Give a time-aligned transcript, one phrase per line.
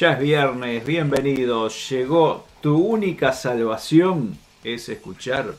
[0.00, 1.90] Ya es viernes, bienvenidos.
[1.90, 5.54] Llegó tu única salvación es escuchar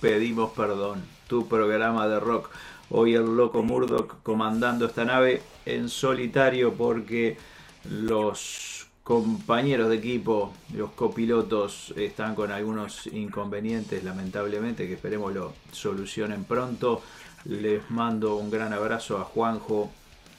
[0.00, 2.48] Pedimos Perdón, tu programa de rock.
[2.88, 7.36] Hoy el loco Murdoch comandando esta nave en solitario porque
[7.84, 16.44] los compañeros de equipo, los copilotos, están con algunos inconvenientes, lamentablemente, que esperemos lo solucionen
[16.44, 17.02] pronto.
[17.44, 19.90] Les mando un gran abrazo a Juanjo,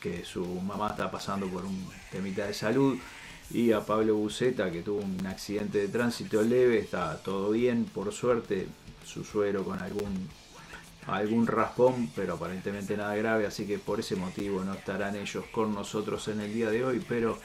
[0.01, 2.97] que su mamá está pasando por un temita de salud
[3.53, 8.11] y a Pablo Buceta que tuvo un accidente de tránsito leve, está todo bien, por
[8.11, 8.67] suerte,
[9.05, 10.27] su suero con algún
[11.05, 15.73] algún raspón, pero aparentemente nada grave, así que por ese motivo no estarán ellos con
[15.73, 17.37] nosotros en el día de hoy, pero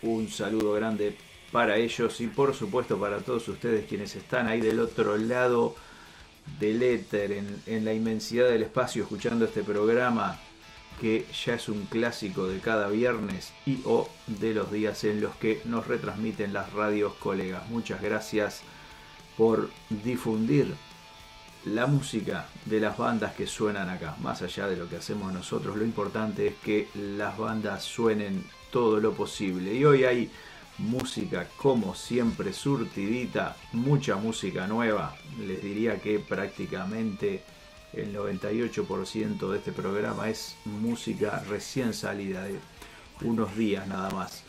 [0.00, 1.14] un saludo grande
[1.52, 5.76] para ellos y por supuesto para todos ustedes quienes están ahí del otro lado
[6.58, 10.40] del éter, en, en la inmensidad del espacio, escuchando este programa
[11.00, 15.34] que ya es un clásico de cada viernes y o de los días en los
[15.36, 17.68] que nos retransmiten las radios colegas.
[17.68, 18.62] Muchas gracias
[19.36, 20.74] por difundir
[21.64, 24.16] la música de las bandas que suenan acá.
[24.20, 29.00] Más allá de lo que hacemos nosotros, lo importante es que las bandas suenen todo
[29.00, 29.74] lo posible.
[29.74, 30.30] Y hoy hay
[30.78, 35.16] música como siempre surtidita, mucha música nueva.
[35.38, 37.42] Les diría que prácticamente
[37.96, 42.58] el 98% de este programa es música recién salida de
[43.22, 44.42] unos días nada más.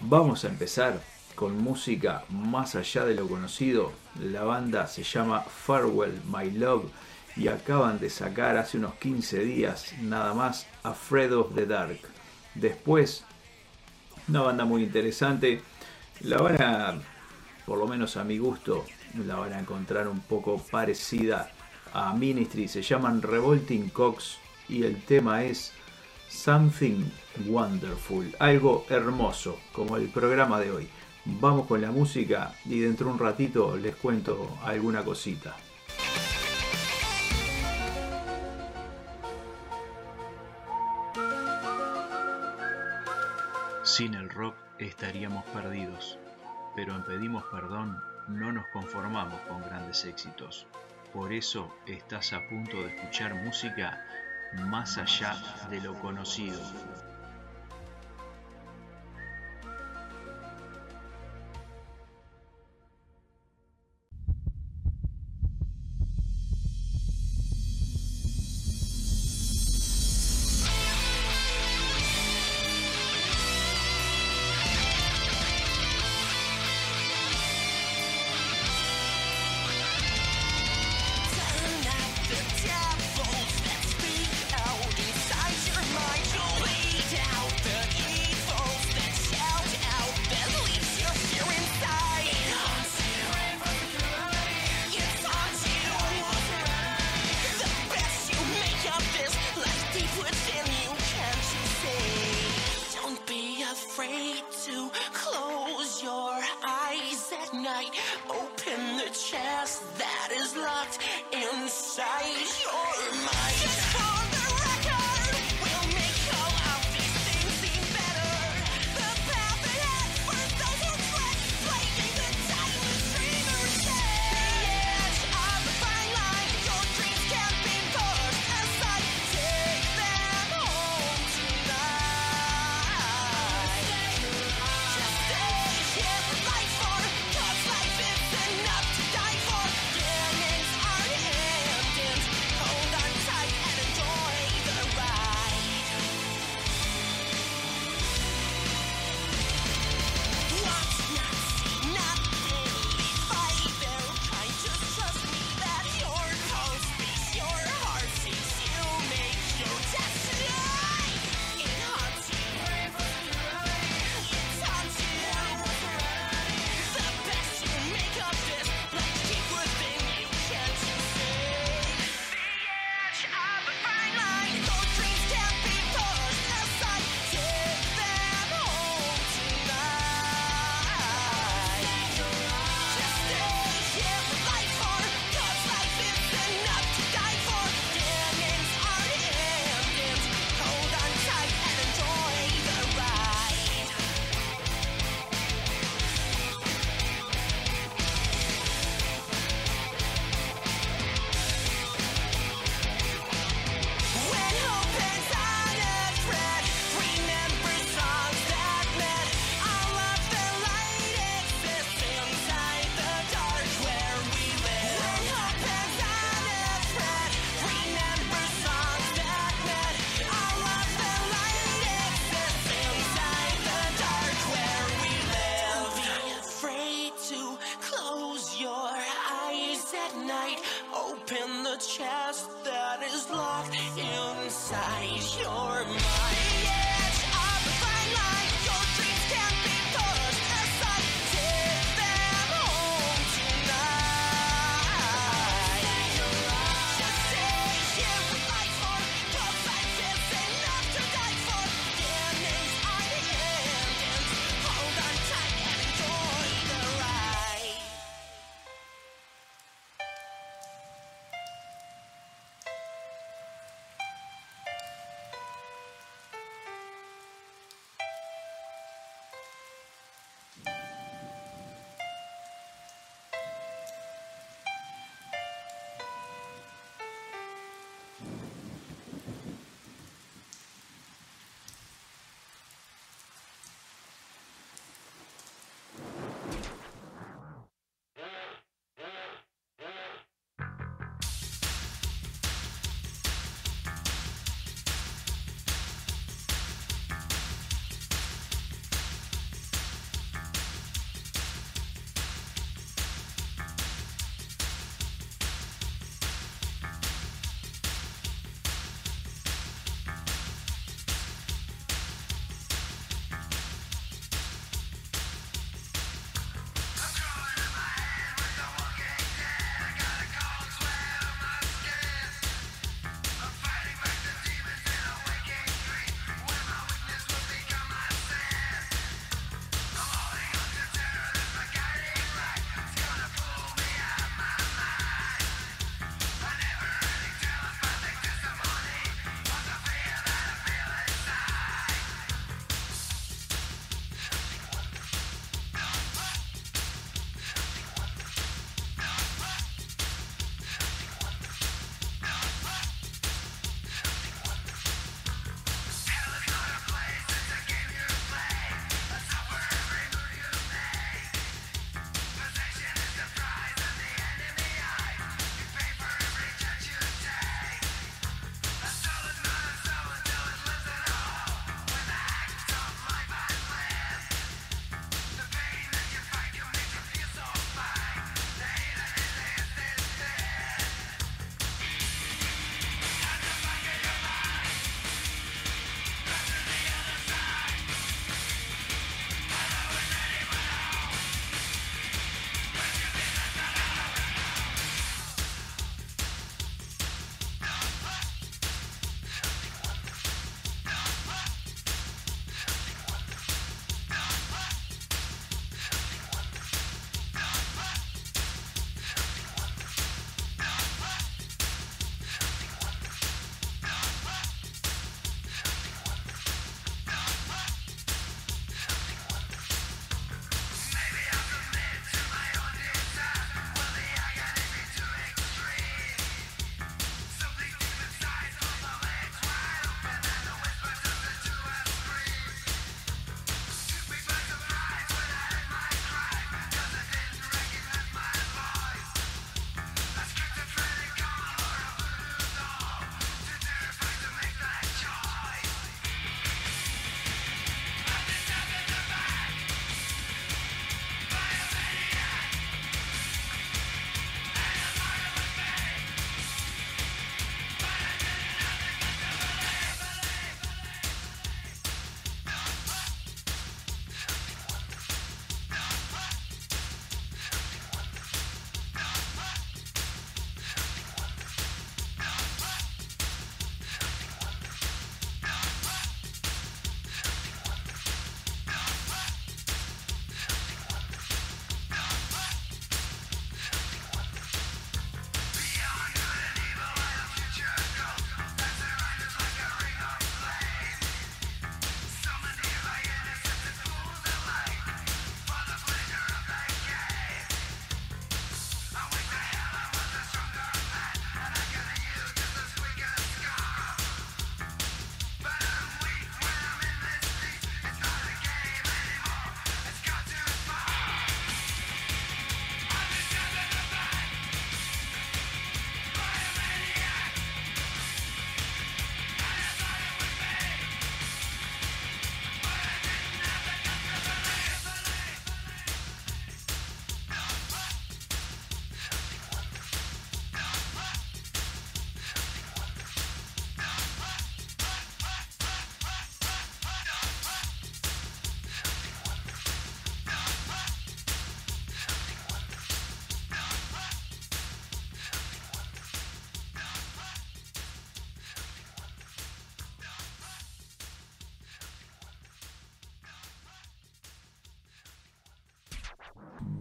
[0.00, 1.00] Vamos a empezar
[1.34, 3.92] con música más allá de lo conocido.
[4.20, 6.84] La banda se llama Farewell My Love
[7.36, 11.98] y acaban de sacar hace unos 15 días nada más Afraid of the Dark.
[12.54, 13.24] Después,
[14.28, 15.62] una banda muy interesante.
[16.20, 16.94] La van a,
[17.66, 18.84] por lo menos a mi gusto,
[19.26, 21.50] la van a encontrar un poco parecida
[21.92, 22.68] a Ministry.
[22.68, 24.38] Se llaman Revolting Cox
[24.68, 25.72] y el tema es
[26.28, 27.04] Something
[27.46, 28.34] Wonderful.
[28.38, 30.88] Algo hermoso, como el programa de hoy.
[31.24, 35.56] Vamos con la música y dentro de un ratito les cuento alguna cosita.
[43.84, 46.18] Sin el rock estaríamos perdidos,
[46.74, 50.66] pero en Pedimos Perdón no nos conformamos con grandes éxitos.
[51.12, 54.02] Por eso estás a punto de escuchar música
[54.54, 55.36] más allá
[55.68, 56.58] de lo conocido.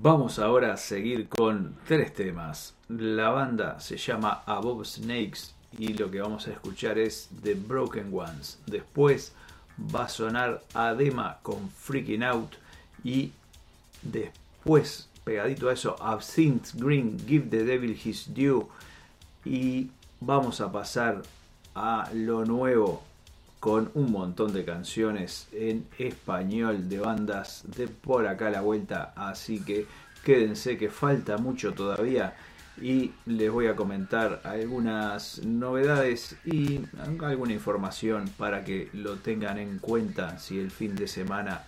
[0.04, 2.74] Vamos ahora a seguir con tres temas.
[2.90, 8.12] La banda se llama Above Snakes y lo que vamos a escuchar es The Broken
[8.12, 8.58] Ones.
[8.66, 9.32] Después
[9.96, 12.56] va a sonar Adema con Freaking Out
[13.04, 13.32] y
[14.02, 18.66] después, pegadito a eso, Absinthe Green, Give the Devil His Due.
[19.46, 21.22] Y vamos a pasar
[21.76, 23.04] a lo nuevo
[23.62, 29.14] con un montón de canciones en español de bandas de por acá a la vuelta,
[29.16, 29.86] así que
[30.26, 32.36] quédense que falta mucho todavía
[32.82, 36.82] y les voy a comentar algunas novedades y
[37.22, 41.62] alguna información para que lo tengan en cuenta si el fin de semana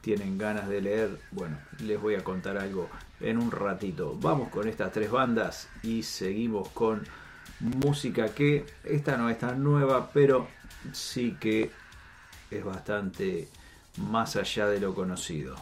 [0.00, 1.20] tienen ganas de leer.
[1.30, 4.18] Bueno, les voy a contar algo en un ratito.
[4.20, 7.04] Vamos con estas tres bandas y seguimos con
[7.60, 10.48] música que esta no es tan nueva, pero
[10.92, 11.70] sí que
[12.50, 13.48] es bastante
[13.96, 15.56] más allá de lo conocido.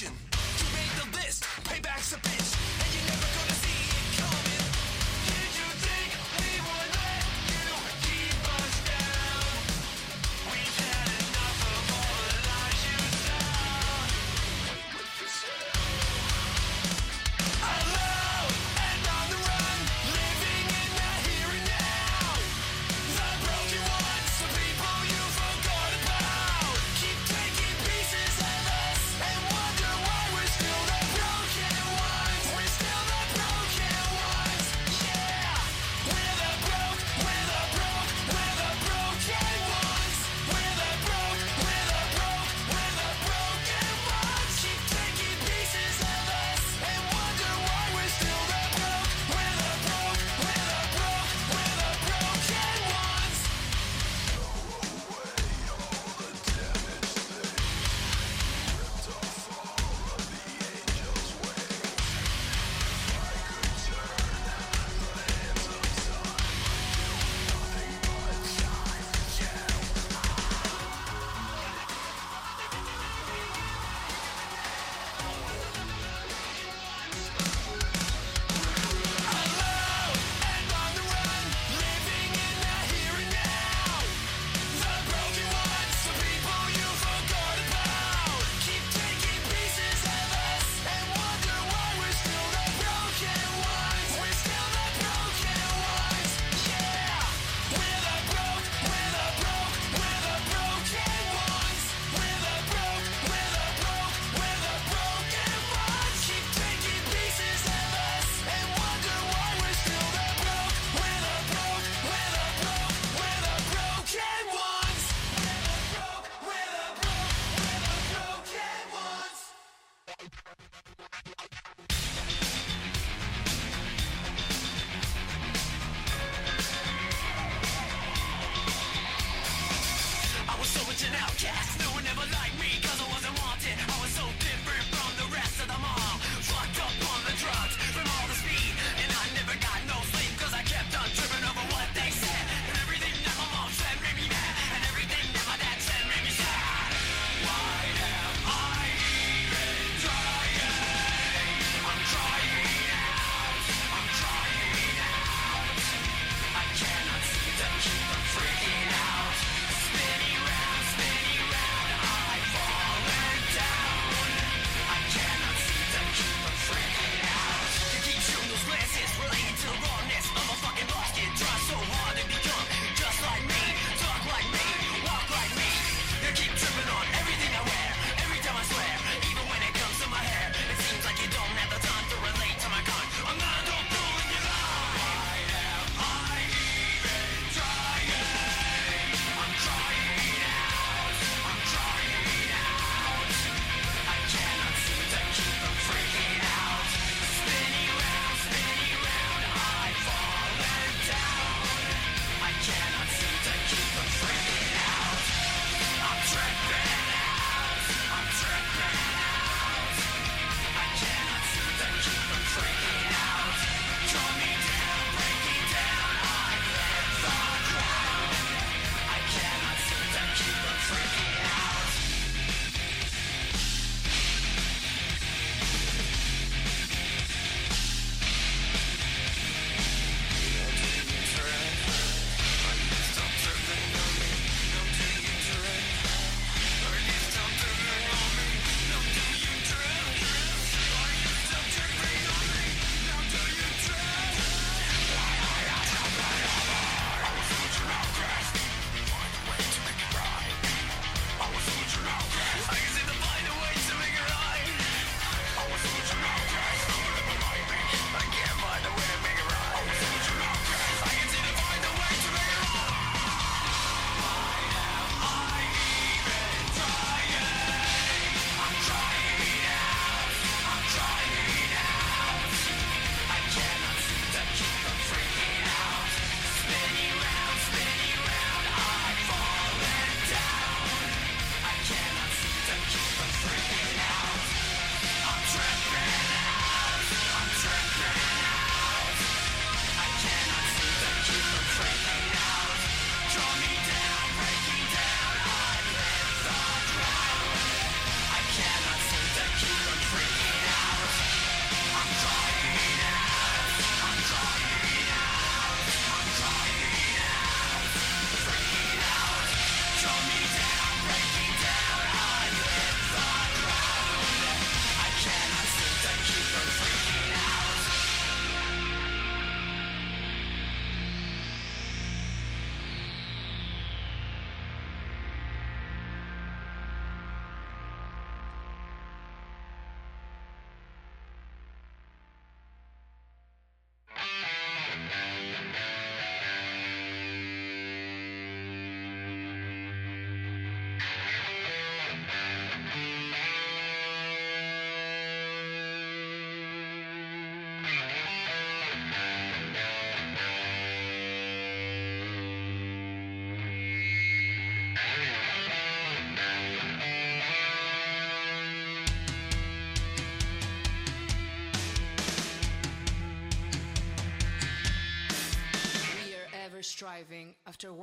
[0.00, 0.27] action!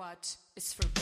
[0.05, 0.94] What is forbidden.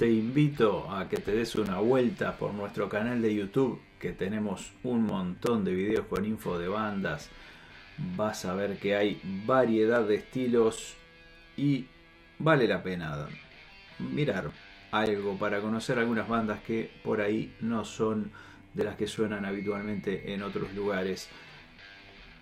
[0.00, 4.72] Te invito a que te des una vuelta por nuestro canal de YouTube, que tenemos
[4.82, 7.28] un montón de videos con info de bandas.
[8.16, 10.96] Vas a ver que hay variedad de estilos
[11.54, 11.84] y
[12.38, 13.28] vale la pena
[13.98, 14.50] mirar
[14.90, 18.32] algo para conocer algunas bandas que por ahí no son
[18.72, 21.28] de las que suenan habitualmente en otros lugares.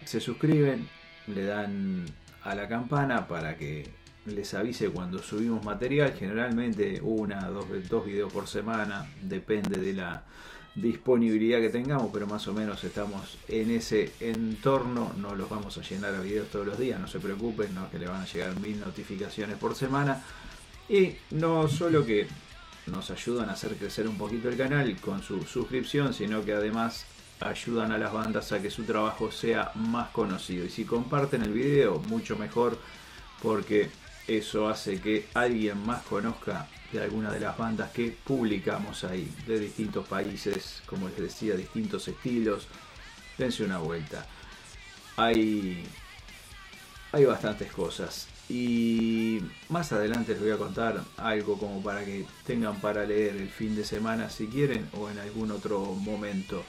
[0.05, 0.89] Se suscriben,
[1.27, 2.05] le dan
[2.45, 3.98] a la campana para que
[4.35, 10.23] les avise cuando subimos material, generalmente una, dos, dos videos por semana, depende de la
[10.75, 15.83] disponibilidad que tengamos, pero más o menos estamos en ese entorno, no los vamos a
[15.83, 18.59] llenar a videos todos los días, no se preocupen, no que le van a llegar
[18.61, 20.23] mil notificaciones por semana,
[20.89, 22.29] y no solo que
[22.87, 27.05] nos ayudan a hacer crecer un poquito el canal con su suscripción, sino que además
[27.41, 30.65] ayudan a las bandas a que su trabajo sea más conocido.
[30.65, 32.79] Y si comparten el video, mucho mejor,
[33.43, 33.91] porque
[34.29, 39.59] eso hace que alguien más conozca de alguna de las bandas que publicamos ahí, de
[39.59, 42.67] distintos países, como les decía, distintos estilos.
[43.37, 44.27] Dense una vuelta.
[45.17, 45.85] Hay,
[47.13, 48.29] hay bastantes cosas.
[48.51, 53.51] Y más adelante les voy a contar algo como para que tengan para leer el
[53.51, 56.63] fin de semana si quieren o en algún otro momento.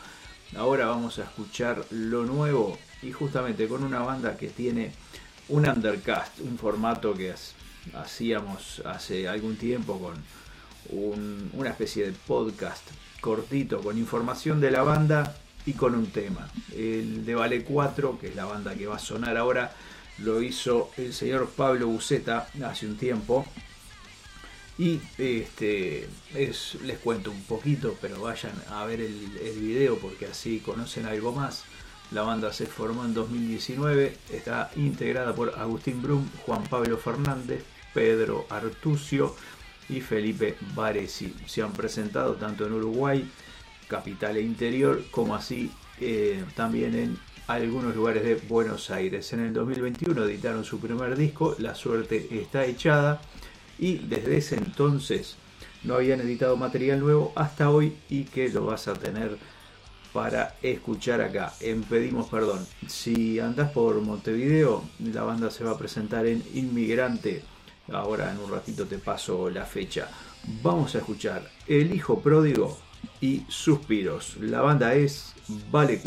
[0.57, 4.91] Ahora vamos a escuchar lo nuevo y justamente con una banda que tiene
[5.49, 7.33] un undercast, un formato que
[7.93, 10.15] hacíamos hace algún tiempo con
[10.97, 12.83] un- una especie de podcast
[13.21, 15.35] cortito con información de la banda
[15.65, 16.49] y con un tema.
[16.75, 19.73] El de Vale 4, que es la banda que va a sonar ahora,
[20.19, 23.45] lo hizo el señor Pablo Buceta hace un tiempo.
[24.77, 30.27] Y este es, les cuento un poquito, pero vayan a ver el, el video porque
[30.27, 31.63] así conocen algo más.
[32.11, 38.47] La banda se formó en 2019, está integrada por Agustín Brum, Juan Pablo Fernández, Pedro
[38.49, 39.35] Artucio
[39.89, 41.35] y Felipe Varesi.
[41.45, 43.29] Se han presentado tanto en Uruguay,
[43.87, 47.17] capital e interior, como así eh, también en
[47.47, 49.31] algunos lugares de Buenos Aires.
[49.33, 53.21] En el 2021 editaron su primer disco, La suerte está echada,
[53.77, 55.35] y desde ese entonces
[55.83, 59.37] no habían editado material nuevo hasta hoy y que lo vas a tener
[60.13, 62.65] para escuchar acá en Pedimos Perdón.
[62.87, 67.43] Si andás por Montevideo, la banda se va a presentar en Inmigrante.
[67.91, 70.09] Ahora en un ratito te paso la fecha.
[70.61, 72.77] Vamos a escuchar El Hijo Pródigo
[73.21, 74.37] y Suspiros.
[74.37, 75.33] La banda es
[75.71, 76.01] Vale.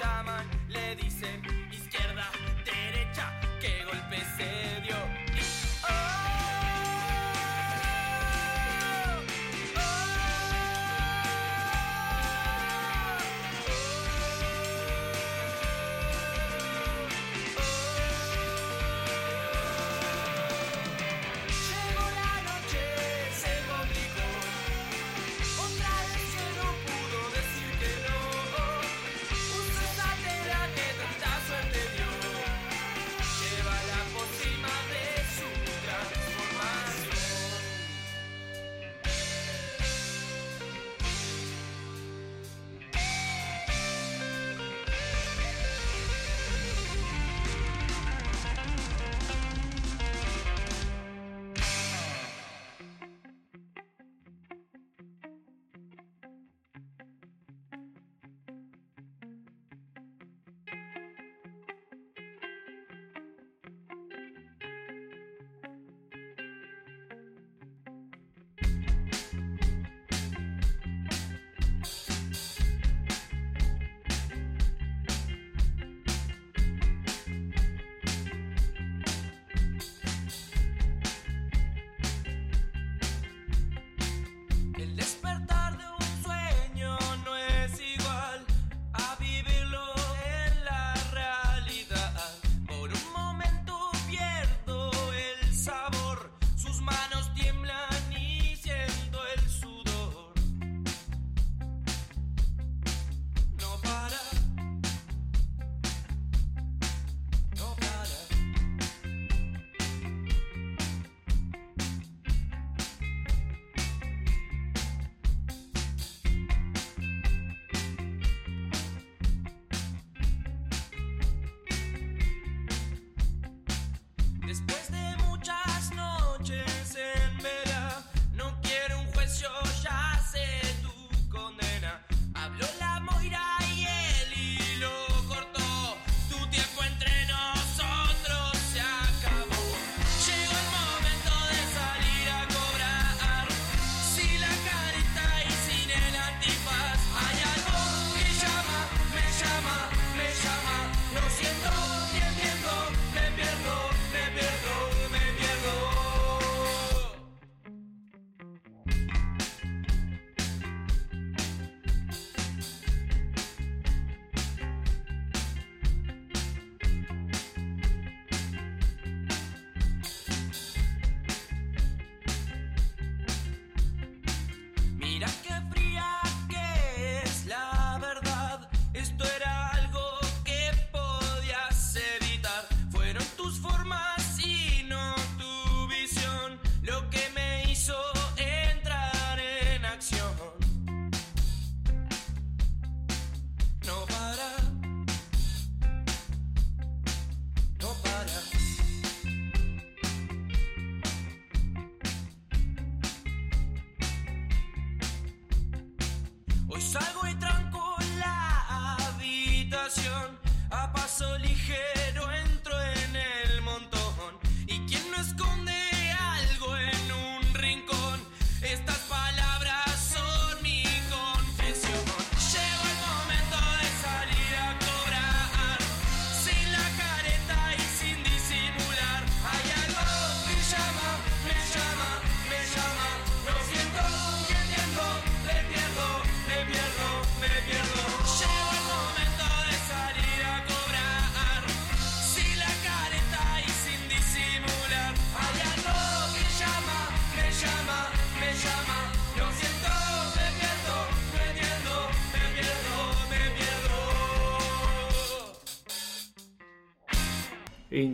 [0.00, 1.59] Llaman, le dicen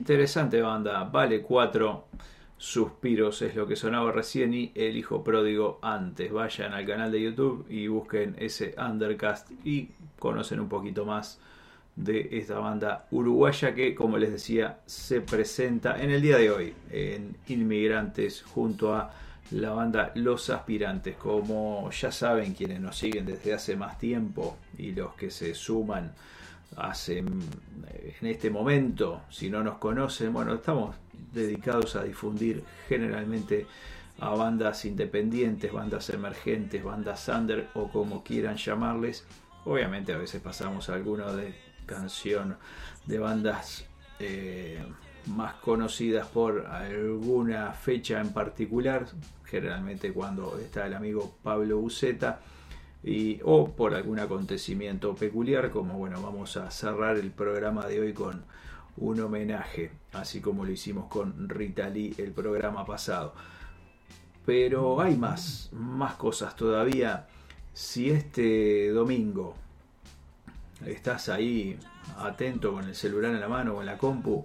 [0.06, 2.04] Interesante banda, vale 4
[2.56, 6.30] suspiros es lo que sonaba recién y el hijo pródigo antes.
[6.30, 9.88] Vayan al canal de YouTube y busquen ese undercast y
[10.20, 11.40] conocen un poquito más
[11.96, 16.74] de esta banda uruguaya que, como les decía, se presenta en el día de hoy
[16.92, 19.10] en Inmigrantes junto a
[19.50, 21.16] la banda Los Aspirantes.
[21.16, 26.12] Como ya saben quienes nos siguen desde hace más tiempo y los que se suman
[26.76, 30.96] hace en este momento, si no nos conocen, bueno, estamos
[31.32, 33.66] dedicados a difundir generalmente
[34.18, 39.26] a bandas independientes, bandas emergentes, bandas under o como quieran llamarles.
[39.64, 41.54] Obviamente a veces pasamos alguno de
[41.84, 42.56] canción
[43.04, 43.84] de bandas
[44.18, 44.82] eh,
[45.26, 49.06] más conocidas por alguna fecha en particular,
[49.44, 52.40] generalmente cuando está el amigo Pablo Buceta
[53.44, 58.44] o por algún acontecimiento peculiar, como bueno, vamos a cerrar el programa de hoy con
[58.96, 63.34] un homenaje, así como lo hicimos con Rita Lee el programa pasado.
[64.44, 67.28] Pero hay más, más cosas todavía.
[67.72, 69.54] Si este domingo
[70.84, 71.78] estás ahí
[72.18, 74.44] atento con el celular en la mano o en la compu,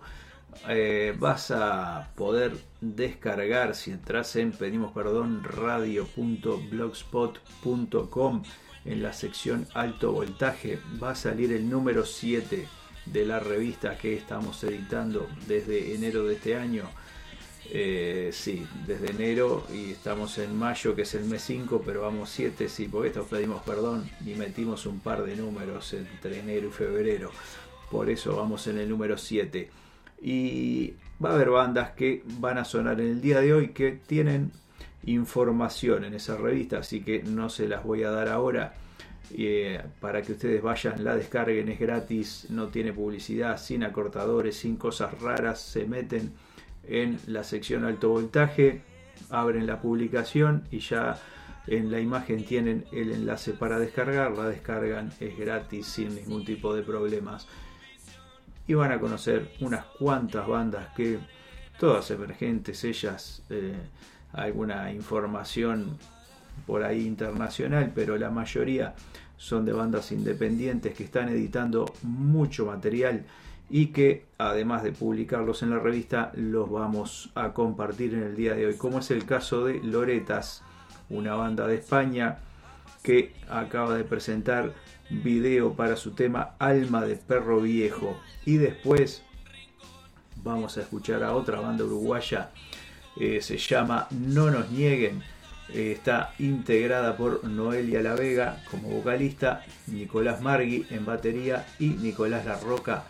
[0.67, 8.43] eh, vas a poder descargar si entras en pedimos perdón radio.blogspot.com
[8.85, 12.67] en la sección alto voltaje va a salir el número 7
[13.05, 16.83] de la revista que estamos editando desde enero de este año.
[17.73, 22.29] Eh, sí, desde enero y estamos en mayo que es el mes 5 pero vamos
[22.31, 26.71] 7, sí, porque esto pedimos perdón y metimos un par de números entre enero y
[26.71, 27.31] febrero.
[27.89, 29.69] Por eso vamos en el número 7
[30.21, 30.93] y
[31.23, 34.51] va a haber bandas que van a sonar en el día de hoy que tienen
[35.05, 38.73] información en esa revista, así que no se las voy a dar ahora.
[39.33, 44.75] eh, para que ustedes vayan, la descarguen, es gratis, no tiene publicidad, sin acortadores, sin
[44.75, 46.33] cosas raras, se meten
[46.83, 48.81] en la sección alto voltaje,
[49.29, 51.17] abren la publicación y ya
[51.67, 56.75] en la imagen tienen el enlace para descargar, la descargan, es gratis, sin ningún tipo
[56.75, 57.47] de problemas
[58.71, 61.19] y van a conocer unas cuantas bandas que
[61.77, 63.75] todas emergentes, ellas eh,
[64.31, 65.97] alguna información
[66.65, 68.93] por ahí internacional, pero la mayoría
[69.35, 73.25] son de bandas independientes que están editando mucho material
[73.69, 78.53] y que además de publicarlos en la revista los vamos a compartir en el día
[78.53, 80.63] de hoy, como es el caso de Loretas,
[81.09, 82.37] una banda de España
[83.03, 84.71] que acaba de presentar
[85.11, 89.23] video para su tema Alma de Perro Viejo y después
[90.43, 92.51] vamos a escuchar a otra banda uruguaya.
[93.19, 95.21] eh, se llama No nos nieguen.
[95.73, 102.45] Eh, está integrada por Noelia La Vega como vocalista, Nicolás Margui en batería y Nicolás
[102.45, 103.03] La Roca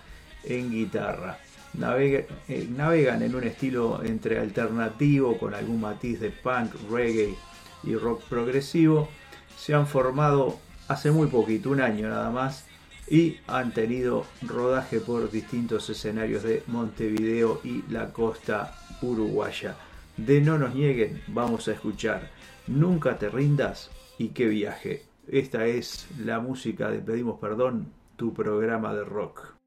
[0.43, 1.37] en guitarra.
[1.73, 7.35] Eh, navegan en un estilo entre alternativo con algún matiz de punk, reggae
[7.83, 9.09] y rock progresivo.
[9.57, 10.59] Se han formado
[10.91, 12.65] hace muy poquito, un año nada más,
[13.09, 19.75] y han tenido rodaje por distintos escenarios de Montevideo y la costa uruguaya.
[20.17, 22.29] De No nos nieguen, vamos a escuchar
[22.67, 25.05] Nunca te rindas y qué viaje.
[25.27, 27.87] Esta es la música de Pedimos Perdón,
[28.17, 29.60] tu programa de rock.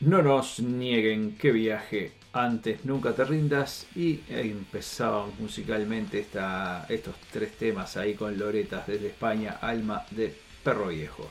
[0.00, 3.86] No nos nieguen que viaje, antes nunca te rindas.
[3.94, 10.34] Y empezábamos musicalmente esta, estos tres temas ahí con Loretas desde España, Alma de
[10.64, 11.30] Perro Viejo.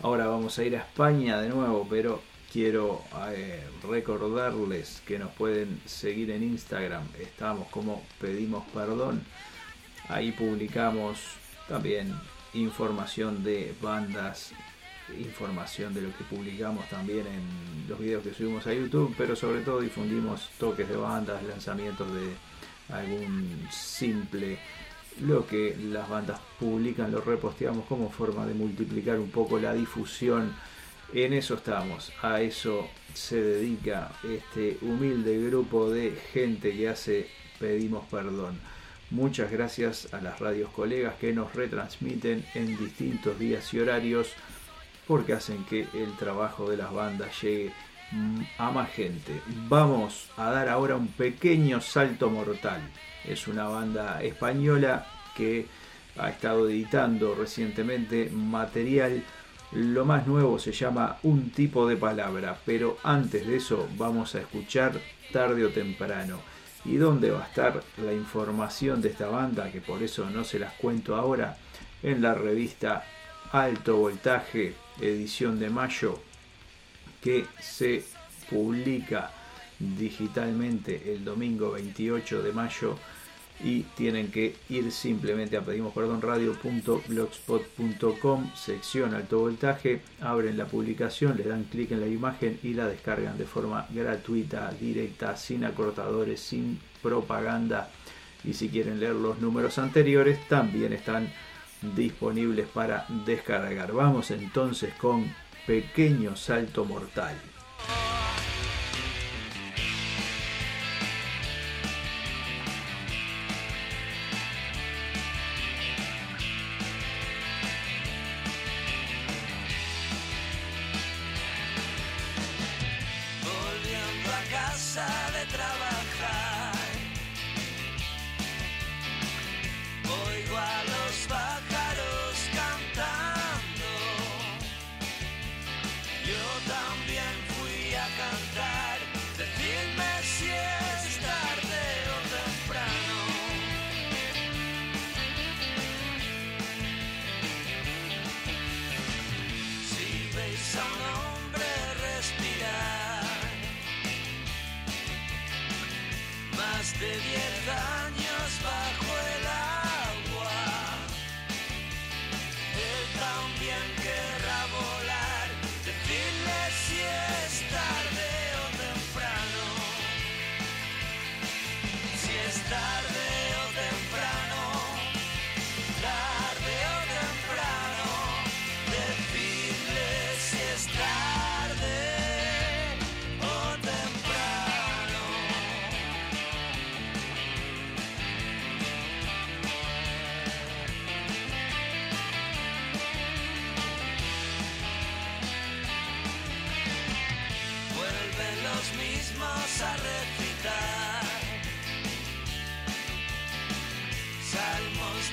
[0.00, 2.20] Ahora vamos a ir a España de nuevo, pero
[2.52, 9.22] quiero eh, recordarles que nos pueden seguir en Instagram, estamos como pedimos perdón,
[10.08, 11.18] ahí publicamos
[11.66, 12.12] también
[12.52, 14.52] información de bandas
[15.18, 19.60] información de lo que publicamos también en los videos que subimos a YouTube, pero sobre
[19.62, 22.32] todo difundimos toques de bandas, lanzamientos de
[22.94, 24.58] algún simple,
[25.20, 30.54] lo que las bandas publican lo reposteamos como forma de multiplicar un poco la difusión.
[31.12, 37.28] En eso estamos, a eso se dedica este humilde grupo de gente que hace
[37.58, 38.58] Pedimos Perdón.
[39.10, 44.32] Muchas gracias a las radios colegas que nos retransmiten en distintos días y horarios
[45.12, 47.70] porque hacen que el trabajo de las bandas llegue
[48.12, 49.42] mm, a más gente.
[49.68, 52.80] Vamos a dar ahora un pequeño salto mortal.
[53.22, 55.06] Es una banda española
[55.36, 55.66] que
[56.16, 59.22] ha estado editando recientemente material.
[59.72, 64.40] Lo más nuevo se llama Un tipo de palabra, pero antes de eso vamos a
[64.40, 64.98] escuchar
[65.30, 66.38] tarde o temprano.
[66.86, 69.70] ¿Y dónde va a estar la información de esta banda?
[69.70, 71.58] Que por eso no se las cuento ahora.
[72.02, 73.04] En la revista
[73.52, 76.20] Alto Voltaje, edición de mayo,
[77.22, 78.04] que se
[78.50, 79.30] publica
[79.78, 82.98] digitalmente el domingo 28 de mayo
[83.64, 91.44] y tienen que ir simplemente a pedimos radio.blogspot.com sección alto voltaje abren la publicación le
[91.44, 96.80] dan clic en la imagen y la descargan de forma gratuita directa sin acortadores sin
[97.02, 97.90] propaganda.
[98.44, 101.32] Y si quieren leer los números anteriores también están
[101.82, 103.92] disponibles para descargar.
[103.92, 105.34] Vamos entonces con
[105.66, 107.36] pequeño salto mortal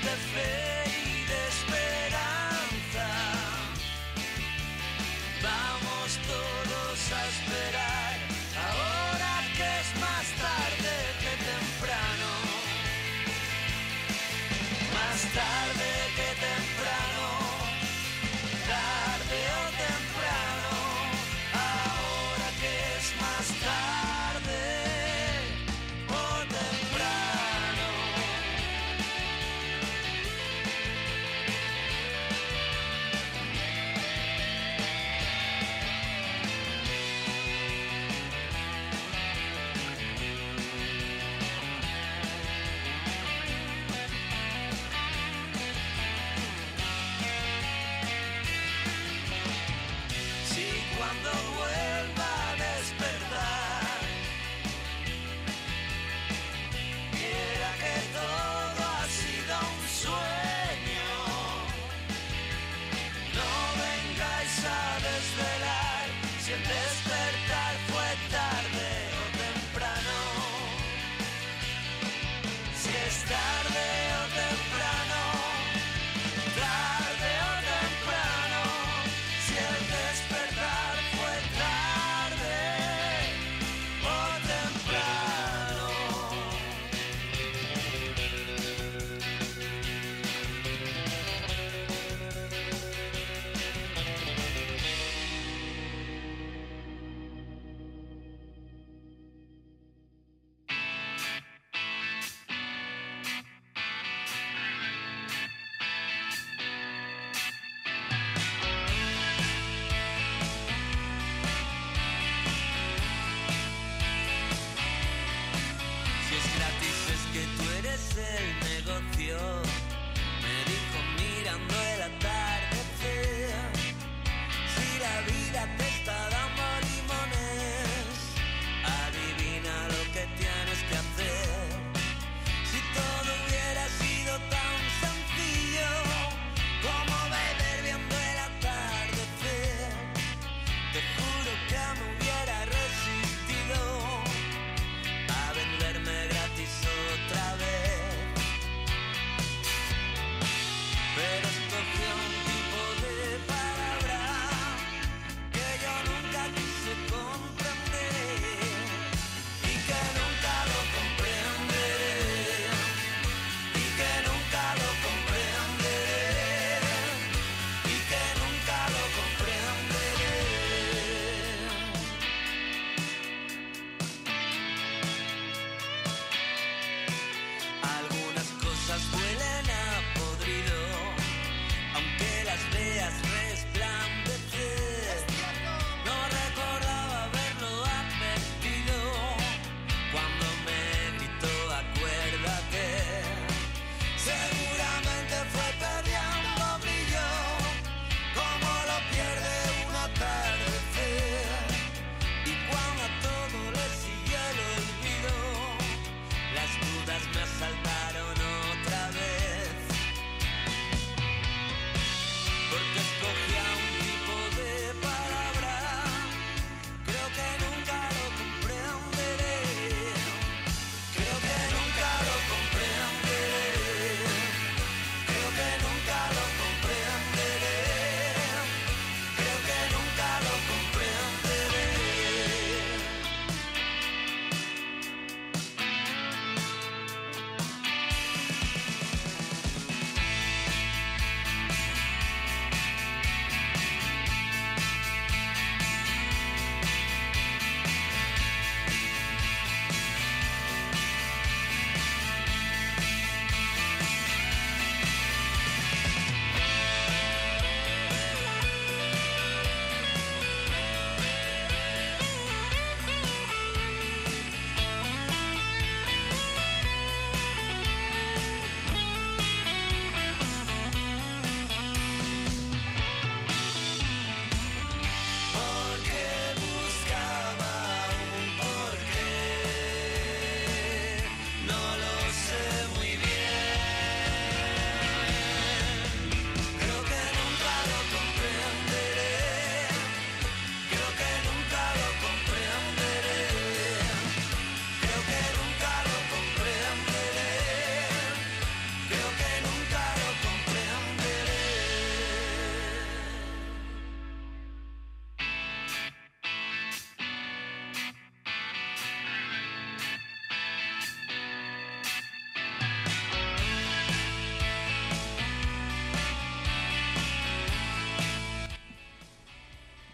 [0.01, 0.78] the fish.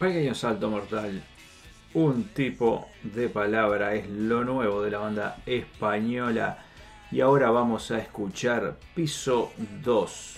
[0.06, 1.24] Pequeño salto mortal.
[1.96, 6.60] Un tipo de palabra es lo nuevo de la banda española.
[7.12, 9.52] Y ahora vamos a escuchar Piso
[9.84, 10.38] 2.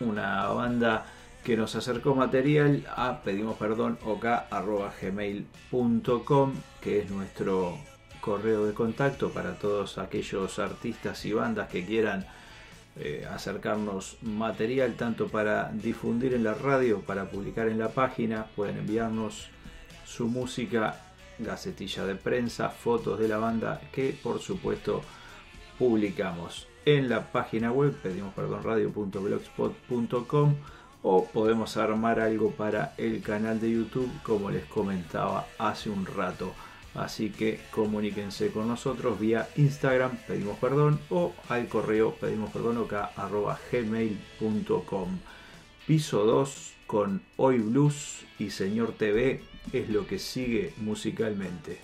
[0.00, 1.06] Una banda
[1.42, 3.98] que nos acercó material a pedimos perdón
[5.00, 6.52] gmail.com
[6.82, 7.78] que es nuestro
[8.20, 12.26] correo de contacto para todos aquellos artistas y bandas que quieran
[13.00, 18.78] eh, acercarnos material tanto para difundir en la radio, para publicar en la página, pueden
[18.78, 19.48] enviarnos
[20.04, 21.00] su música,
[21.38, 25.02] gacetilla de prensa, fotos de la banda que por supuesto
[25.78, 30.54] publicamos en la página web pedimos perdón radio.blogspot.com
[31.02, 36.54] o podemos armar algo para el canal de YouTube como les comentaba hace un rato.
[36.98, 42.86] Así que comuníquense con nosotros vía Instagram, pedimos perdón, o al correo pedimos perdón
[43.72, 45.18] gmail.com.
[45.86, 49.42] Piso 2 con Hoy Blues y Señor TV
[49.72, 51.80] es lo que sigue musicalmente.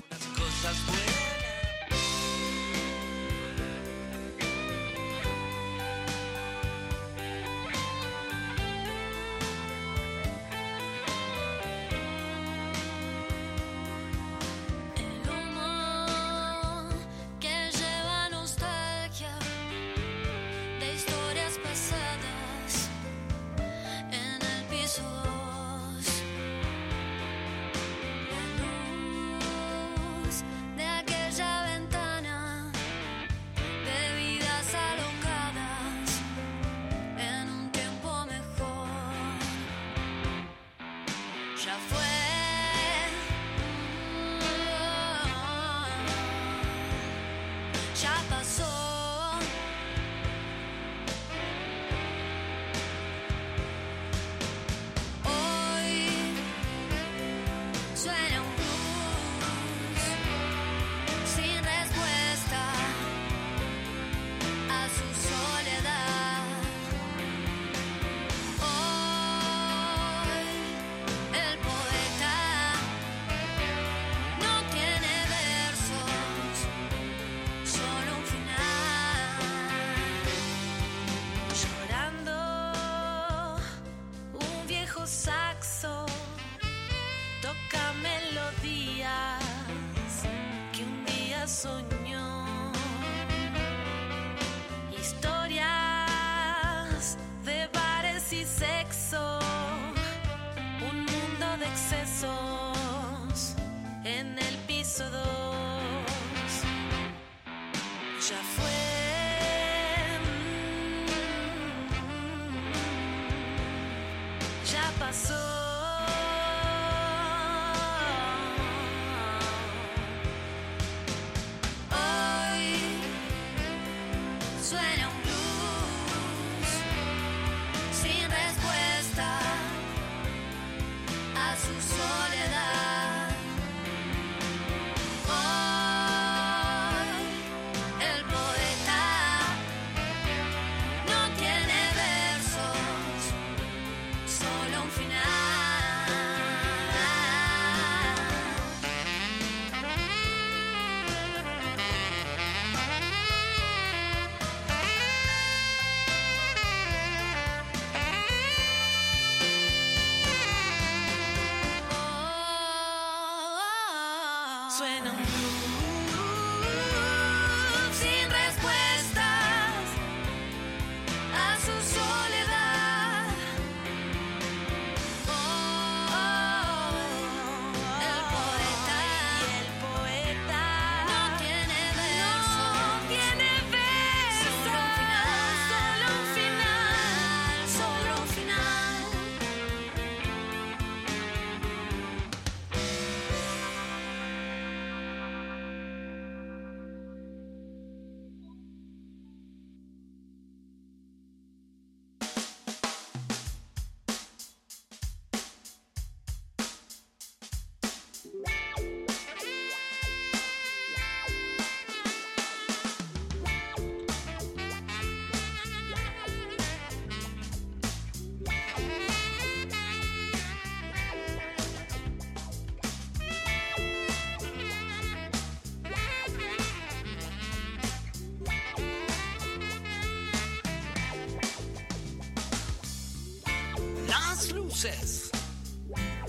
[115.14, 115.43] so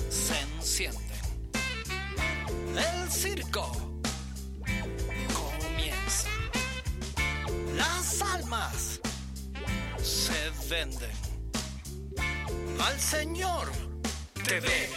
[0.09, 1.01] se encienden.
[2.73, 3.69] El circo
[5.33, 6.29] comienza.
[7.75, 9.01] Las almas
[10.01, 11.11] se venden.
[12.79, 13.69] Al Señor
[14.45, 14.94] te ve.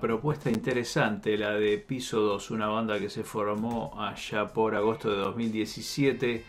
[0.00, 5.16] Propuesta interesante, la de Piso 2, una banda que se formó allá por agosto de
[5.16, 6.44] 2017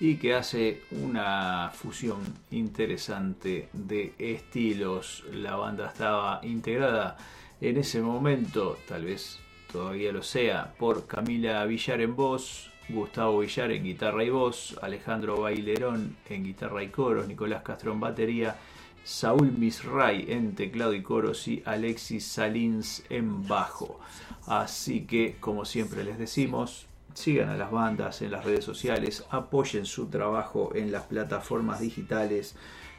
[0.00, 2.18] y que hace una fusión
[2.50, 5.24] interesante de estilos.
[5.32, 7.16] La banda estaba integrada
[7.60, 9.40] en ese momento, tal vez
[9.72, 15.40] todavía lo sea, por Camila Villar en voz, Gustavo Villar en guitarra y voz, Alejandro
[15.40, 18.56] Bailerón en guitarra y coros, Nicolás Castro en batería,
[19.04, 23.98] Saúl Misray en teclado y coros y Alexis Salins en bajo.
[24.46, 29.86] Así que, como siempre les decimos, sigan a las bandas en las redes sociales, apoyen
[29.86, 32.54] su trabajo en las plataformas digitales,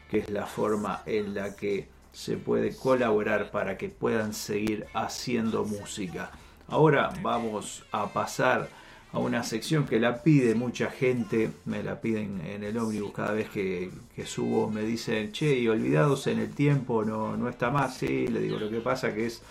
[0.10, 5.64] que es la forma en la que se puede colaborar para que puedan seguir haciendo
[5.64, 6.32] música.
[6.68, 8.70] Ahora vamos a pasar
[9.14, 13.34] a una sección que la pide mucha gente, me la piden en el ómnibus cada
[13.34, 13.92] vez que,
[14.26, 18.40] subo, me dicen, che, y olvidados en el tiempo, no, no está más, sí, le
[18.40, 19.42] digo, lo que pasa que es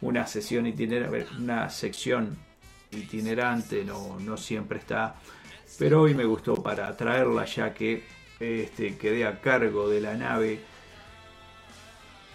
[0.00, 2.36] una sesión itinerante, una sección
[2.92, 5.16] itinerante, no, no siempre está,
[5.78, 8.04] pero hoy me gustó para traerla ya que
[8.40, 10.60] este, quedé a cargo de la nave.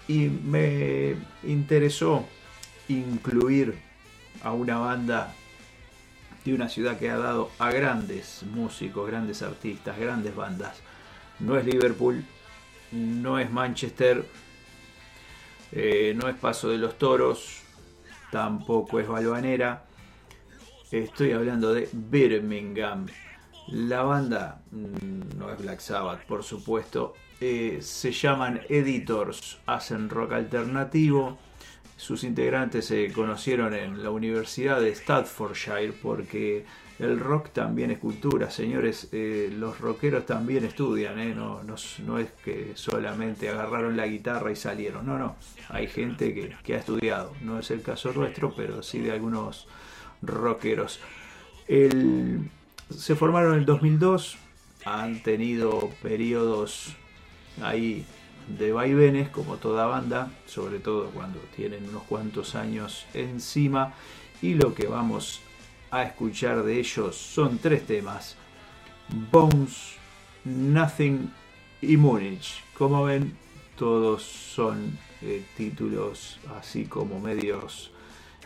[0.07, 2.25] Y me interesó
[2.87, 3.75] incluir
[4.43, 5.33] a una banda
[6.45, 10.77] de una ciudad que ha dado a grandes músicos, grandes artistas, grandes bandas.
[11.39, 12.23] No es Liverpool,
[12.91, 14.25] no es Manchester,
[15.71, 17.61] eh, no es Paso de los Toros,
[18.31, 19.85] tampoco es Balvanera.
[20.91, 23.07] Estoy hablando de Birmingham.
[23.67, 27.13] La banda mm, no es Black Sabbath, por supuesto.
[27.41, 31.37] eh, se llaman Editors, hacen rock alternativo.
[31.97, 36.65] Sus integrantes se conocieron en la Universidad de Staffordshire porque
[36.99, 39.07] el rock también es cultura, señores.
[39.11, 41.61] eh, los rockeros también estudian, eh, no,
[42.19, 45.05] es que solamente agarraron la guitarra y salieron.
[45.05, 45.35] No, no.
[45.69, 47.33] Hay gente que, que ha estudiado.
[47.41, 49.67] No es el caso nuestro, pero sí de algunos
[50.21, 50.99] rockeros.
[51.67, 52.49] El-
[52.89, 54.37] se formaron en el 2002,
[54.85, 56.95] han tenido periodos
[57.61, 58.05] ahí
[58.47, 63.93] de vaivenes, como toda banda, sobre todo cuando tienen unos cuantos años encima.
[64.41, 65.41] Y lo que vamos
[65.91, 68.35] a escuchar de ellos son tres temas:
[69.31, 69.95] Bones,
[70.43, 71.31] Nothing
[71.81, 72.63] y Múnich.
[72.77, 73.37] Como ven,
[73.77, 77.91] todos son eh, títulos así como medios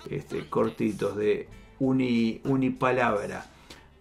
[0.10, 1.48] este, cortitos de
[1.80, 3.46] uni, unipalabra.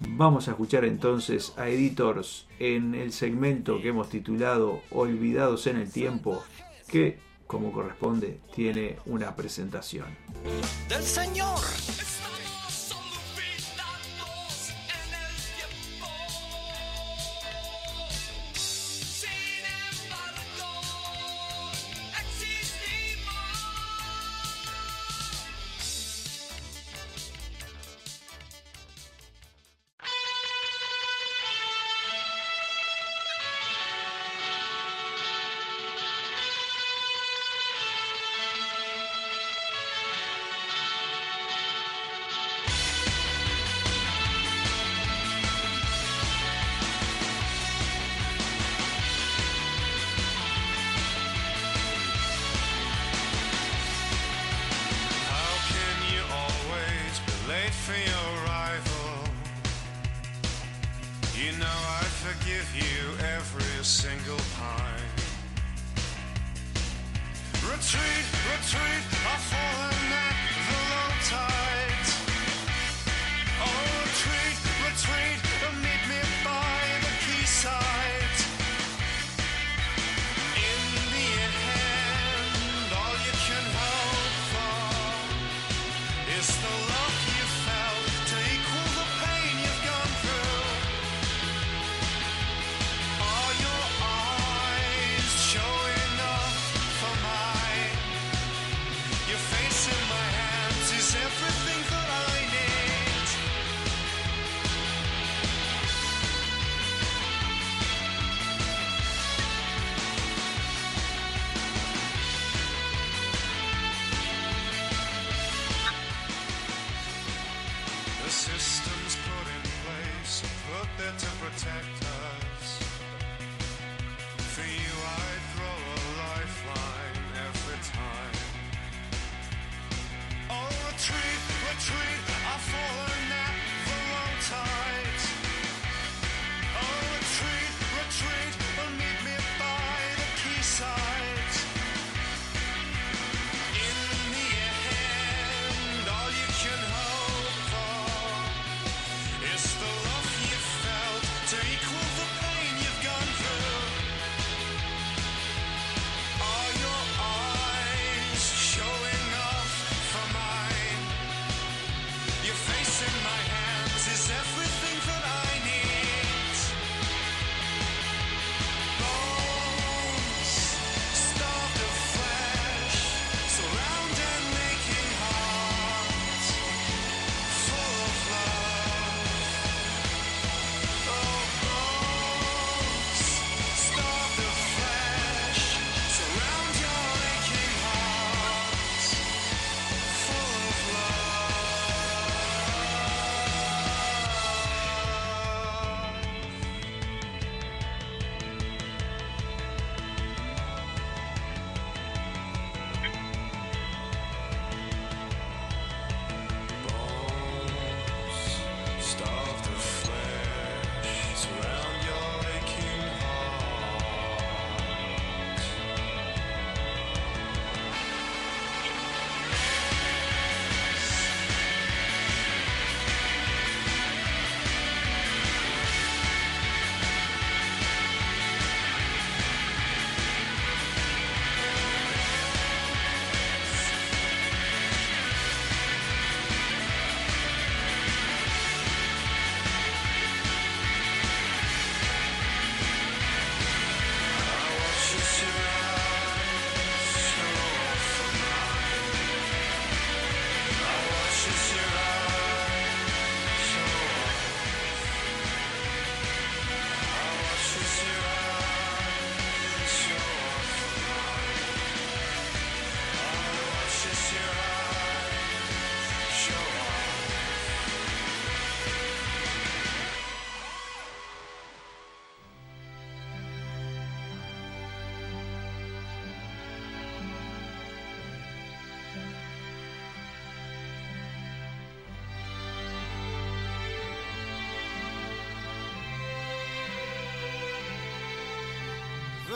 [0.01, 5.91] Vamos a escuchar entonces a Editors en el segmento que hemos titulado Olvidados en el
[5.91, 6.45] Tiempo,
[6.87, 10.07] que como corresponde tiene una presentación.
[10.89, 11.59] del Señor.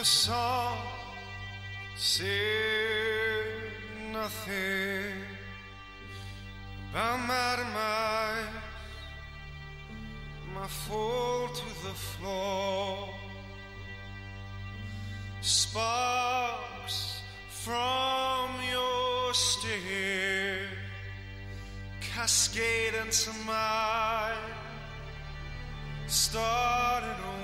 [0.02, 0.78] the song
[1.94, 2.26] said
[4.10, 5.14] nothing
[6.90, 8.34] about my
[10.56, 13.10] my fall to the floor,
[15.40, 20.66] sparks from your stare
[22.00, 24.50] cascade into mine,
[26.08, 27.41] started.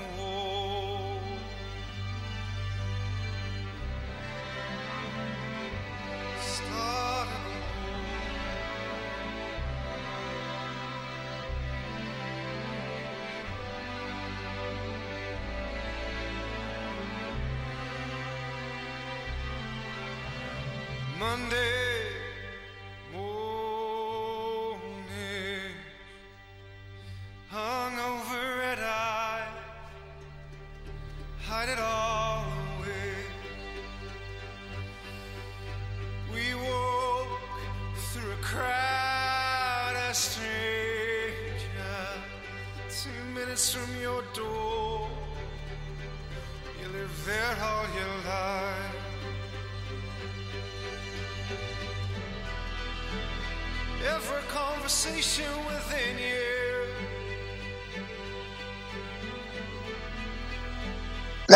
[21.47, 21.68] day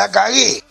[0.03, 0.61] la cagué.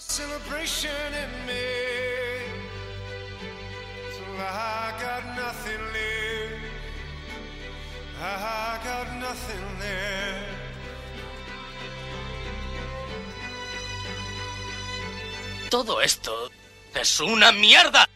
[15.70, 16.50] Todo esto
[16.94, 18.06] es una mierda.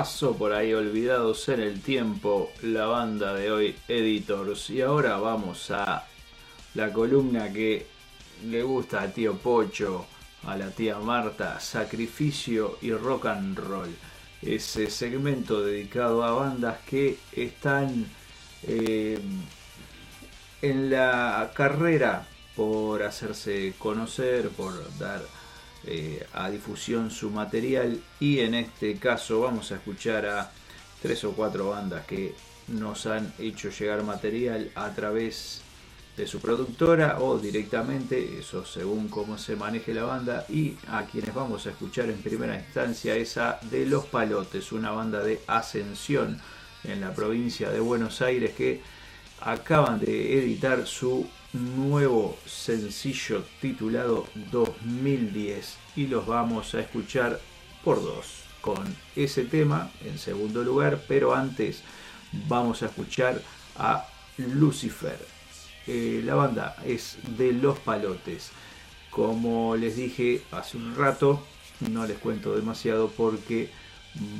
[0.00, 4.70] pasó por ahí olvidados en el tiempo la banda de hoy, Editors.
[4.70, 6.06] Y ahora vamos a
[6.72, 7.86] la columna que
[8.46, 10.06] le gusta a tío Pocho,
[10.46, 13.94] a la tía Marta, Sacrificio y Rock and Roll.
[14.40, 18.06] Ese segmento dedicado a bandas que están
[18.62, 19.20] eh,
[20.62, 25.20] en la carrera por hacerse conocer, por dar
[25.86, 30.50] eh, a difusión su material y en este caso vamos a escuchar a
[31.00, 32.34] tres o cuatro bandas que
[32.68, 35.62] nos han hecho llegar material a través
[36.16, 41.34] de su productora o directamente, eso según cómo se maneje la banda, y a quienes
[41.34, 46.38] vamos a escuchar en primera instancia es a De Los Palotes, una banda de ascensión
[46.84, 48.82] en la provincia de Buenos Aires que
[49.40, 57.40] acaban de editar su nuevo sencillo titulado 2010 y los vamos a escuchar
[57.84, 61.82] por dos con ese tema en segundo lugar, pero antes
[62.46, 63.40] vamos a escuchar
[63.76, 64.06] a
[64.36, 65.18] Lucifer.
[65.86, 68.50] Eh, la banda es de Los Palotes.
[69.10, 71.44] Como les dije hace un rato,
[71.90, 73.70] no les cuento demasiado porque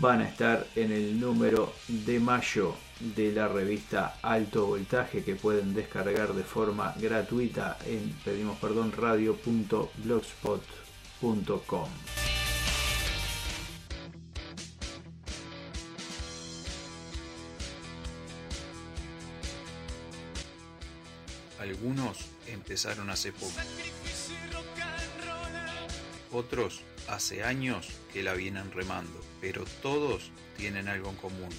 [0.00, 5.74] van a estar en el número de mayo de la revista Alto Voltaje que pueden
[5.74, 11.88] descargar de forma gratuita en pedimos perdón radio.blogspot.com.
[21.58, 23.52] Algunos empezaron hace poco.
[26.32, 31.50] Otros hace años que la vienen remando, pero todos tienen algo en común.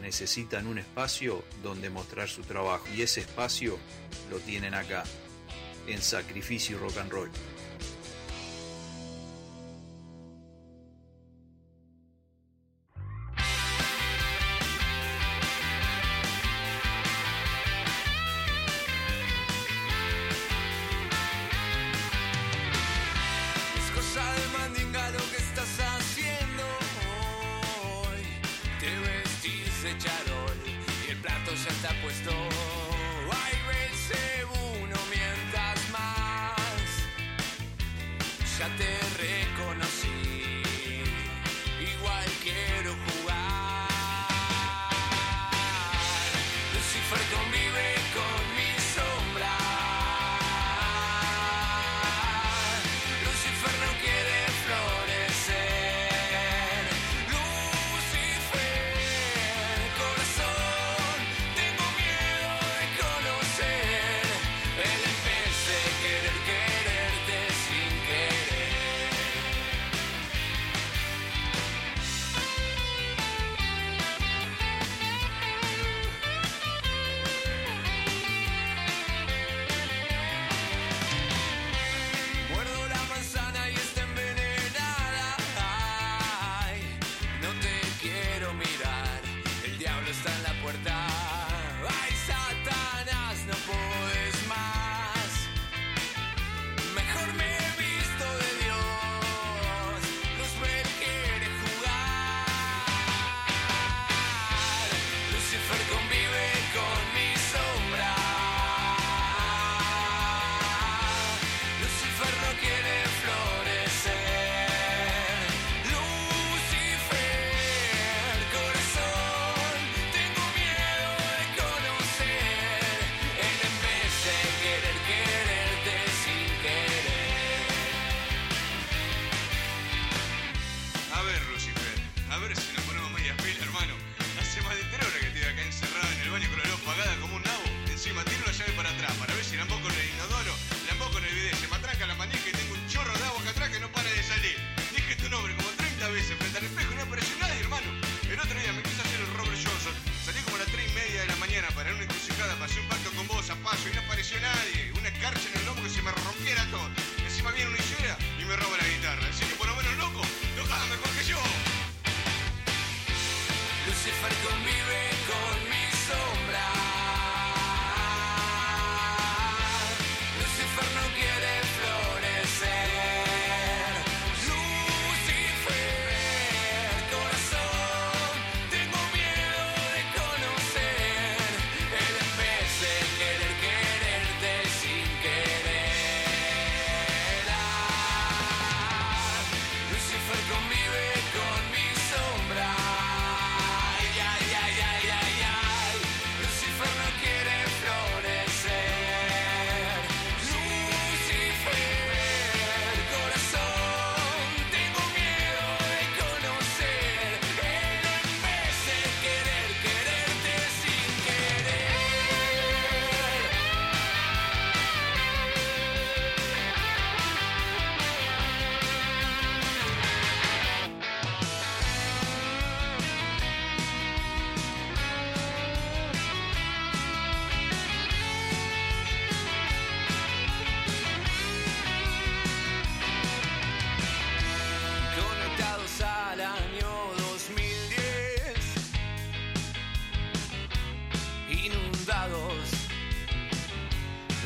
[0.00, 3.78] Necesitan un espacio donde mostrar su trabajo y ese espacio
[4.30, 5.04] lo tienen acá,
[5.86, 7.30] en Sacrificio Rock and Roll.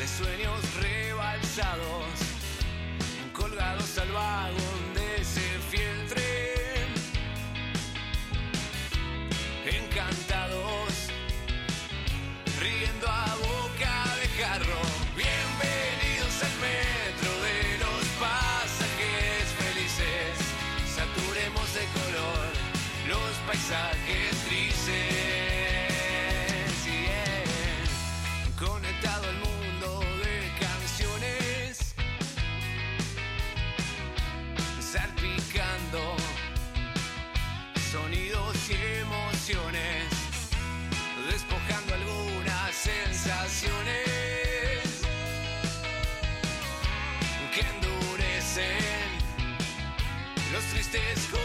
[0.05, 2.05] de sueños rebalsados,
[3.33, 4.11] colgados al
[50.95, 51.44] los tristes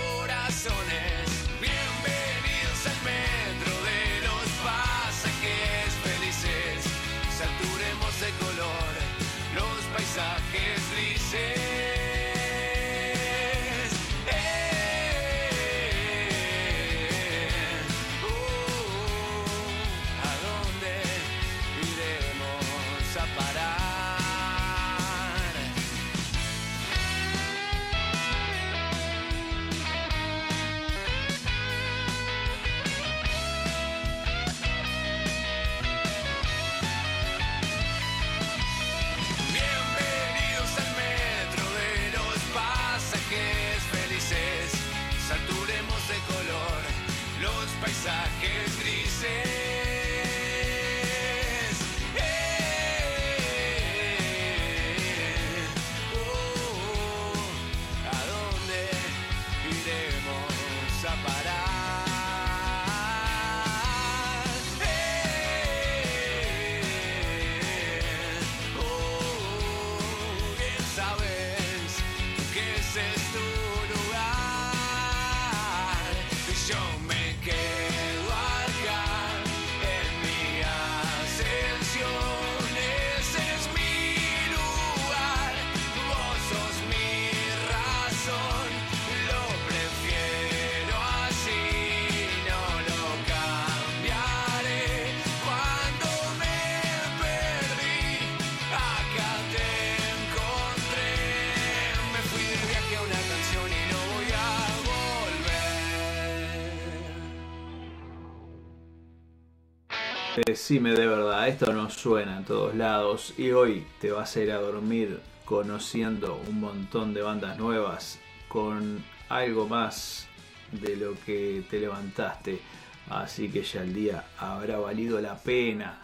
[110.70, 114.52] Decime de verdad, esto no suena en todos lados y hoy te vas a ir
[114.52, 120.28] a dormir conociendo un montón de bandas nuevas con algo más
[120.70, 122.60] de lo que te levantaste.
[123.08, 125.98] Así que ya el día habrá valido la pena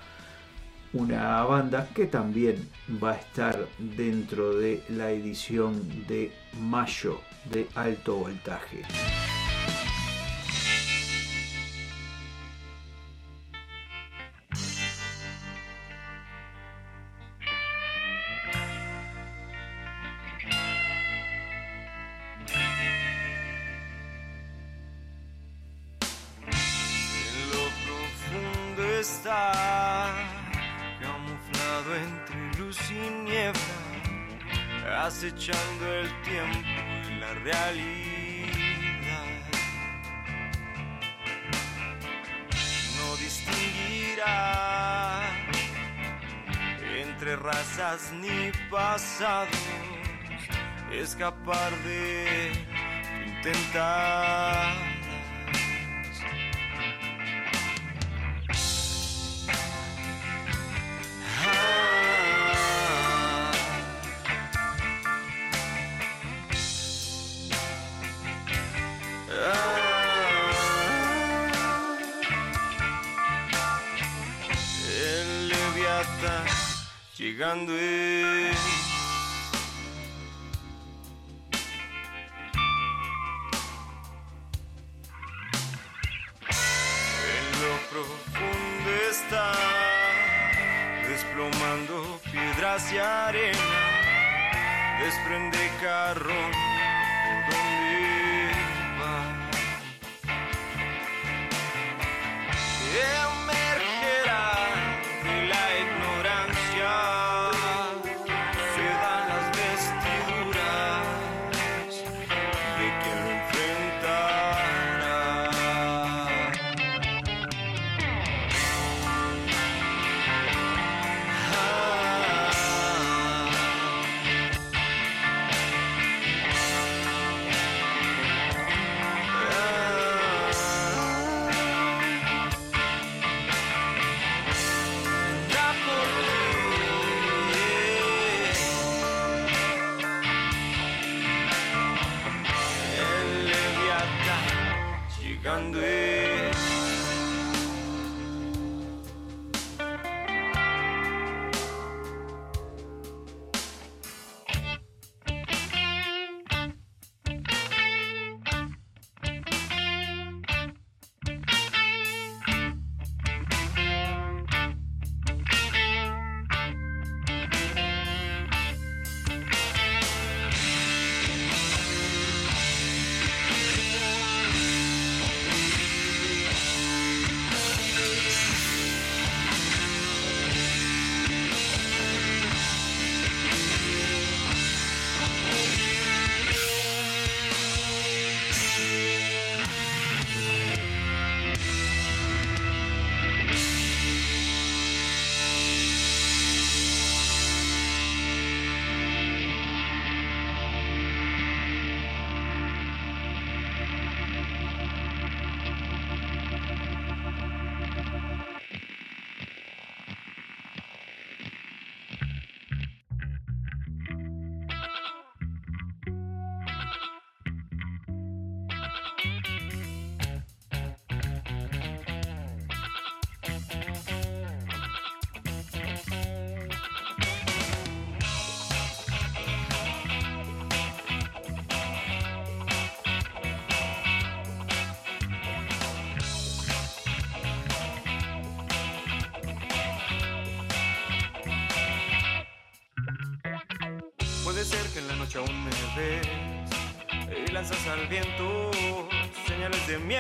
[0.98, 2.68] una banda que también
[3.02, 7.22] va a estar dentro de la edición de mayo
[7.52, 8.82] de alto voltaje.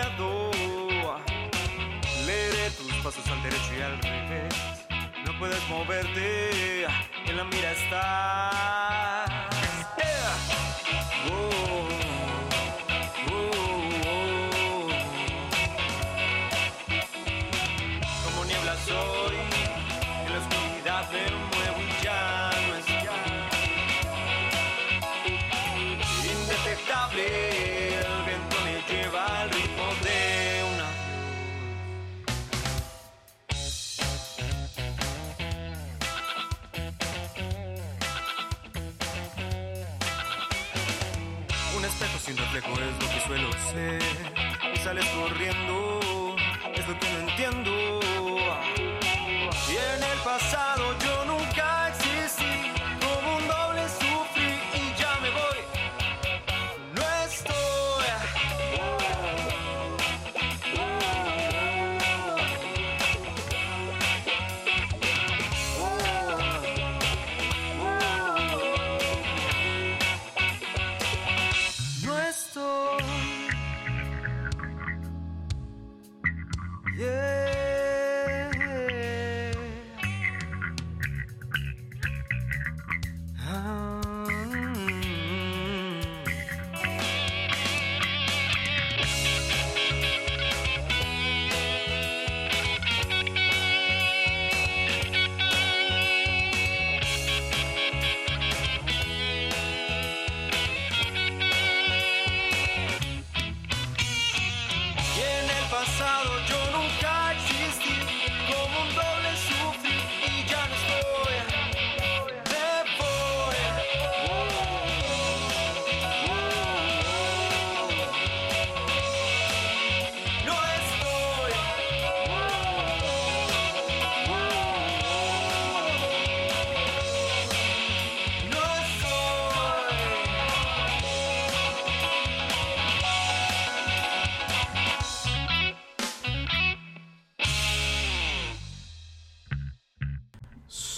[0.07, 0.36] pecador.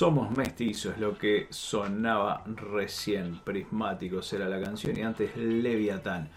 [0.10, 3.41] Somos mestizos, lo que sonaba recién.
[3.41, 6.30] Prismáticos era la canción y antes Leviatán.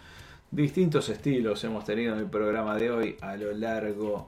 [0.51, 4.27] Distintos estilos hemos tenido en el programa de hoy a lo largo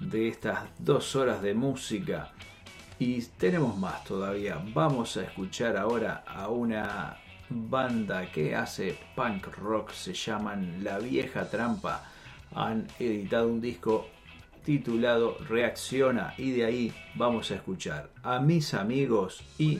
[0.00, 2.32] de estas dos horas de música.
[2.98, 4.64] Y tenemos más todavía.
[4.72, 7.18] Vamos a escuchar ahora a una
[7.50, 9.90] banda que hace punk rock.
[9.90, 12.02] Se llaman La Vieja Trampa.
[12.54, 14.08] Han editado un disco
[14.66, 19.78] titulado Reacciona y de ahí vamos a escuchar a mis amigos y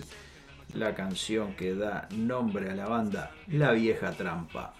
[0.75, 4.75] la canción que da nombre a la banda La Vieja Trampa.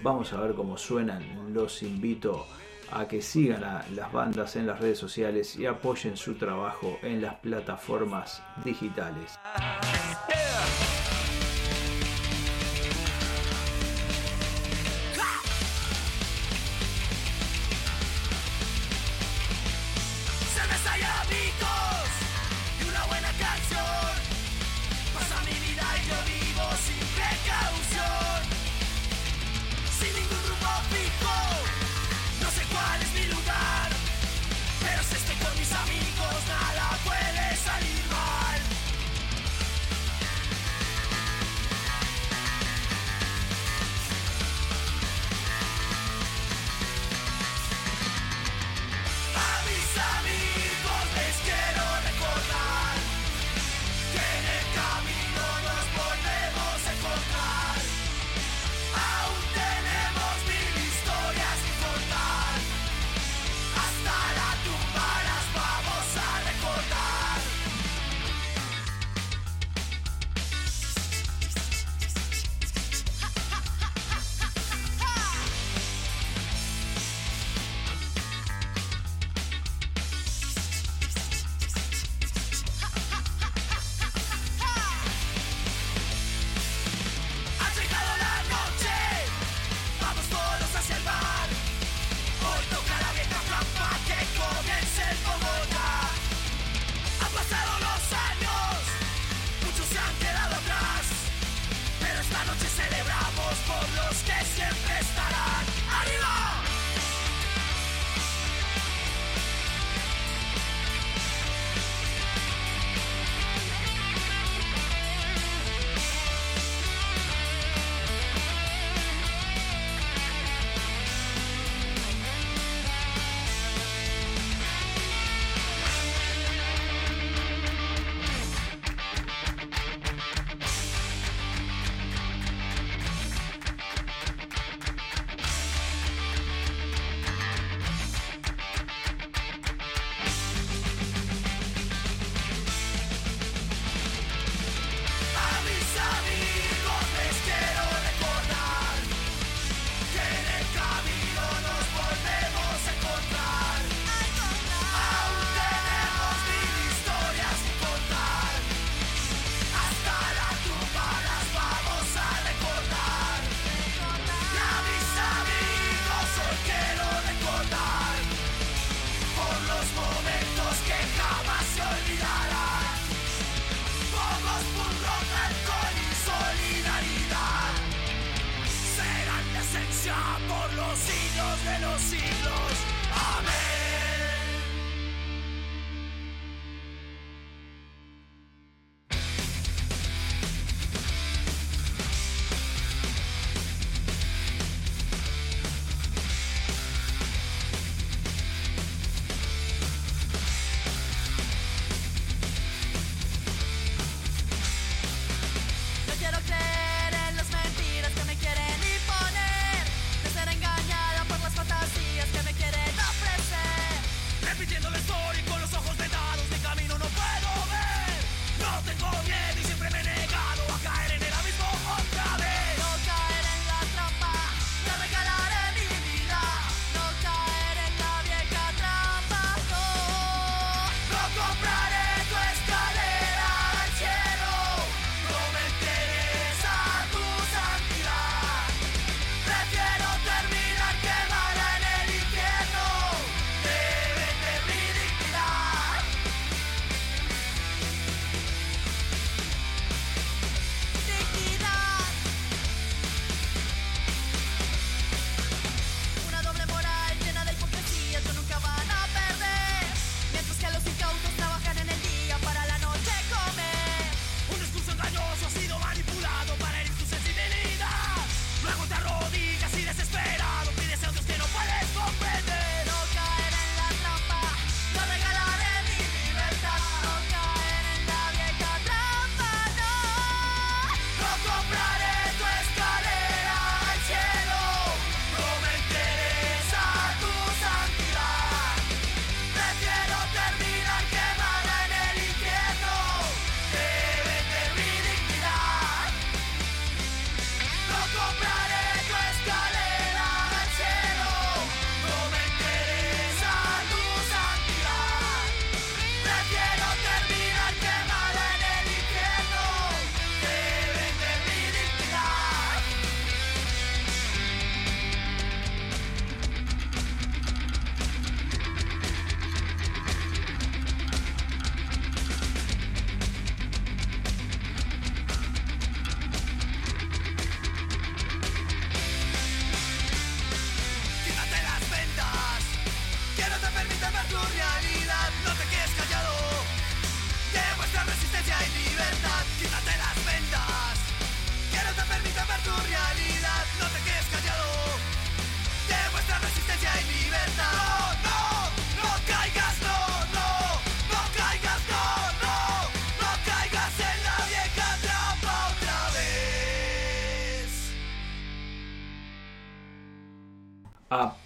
[0.00, 1.52] Vamos a ver cómo suenan.
[1.52, 2.46] Los invito
[2.92, 7.20] a que sigan a las bandas en las redes sociales y apoyen su trabajo en
[7.20, 9.36] las plataformas digitales.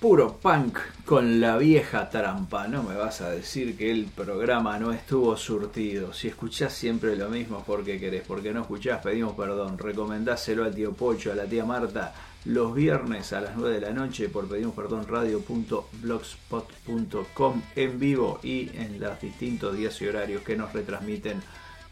[0.03, 2.67] Puro punk con la vieja trampa.
[2.67, 6.13] No me vas a decir que el programa no estuvo surtido.
[6.13, 8.25] Si escuchás siempre lo mismo, ¿por qué querés?
[8.27, 9.79] Porque no escuchás, pedimos perdón.
[9.79, 12.13] Recomendáselo al tío Pocho, a la tía Marta,
[12.47, 18.77] los viernes a las 9 de la noche por pedimos perdón radio.blogspot.com en vivo y
[18.77, 21.41] en los distintos días y horarios que nos retransmiten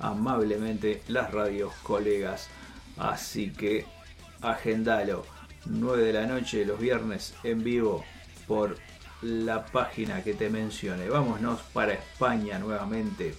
[0.01, 2.49] amablemente las radios colegas.
[2.97, 3.87] Así que
[4.43, 5.40] agendalo.
[5.67, 8.05] 9 de la noche los viernes en vivo
[8.47, 8.77] por
[9.23, 11.09] la página que te mencioné.
[11.09, 13.35] Vámonos para España nuevamente.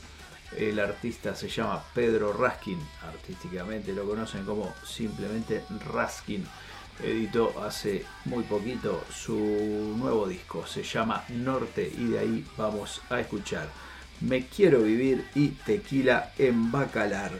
[0.57, 6.45] El artista se llama Pedro Raskin, artísticamente lo conocen como simplemente Raskin.
[7.01, 9.35] Editó hace muy poquito su
[9.97, 13.69] nuevo disco, se llama Norte y de ahí vamos a escuchar
[14.19, 17.31] Me quiero vivir y Tequila en Bacalar.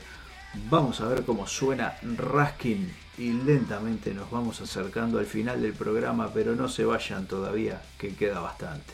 [0.70, 2.92] Vamos a ver cómo suena Raskin
[3.22, 8.16] y lentamente nos vamos acercando al final del programa, pero no se vayan todavía, que
[8.16, 8.94] queda bastante.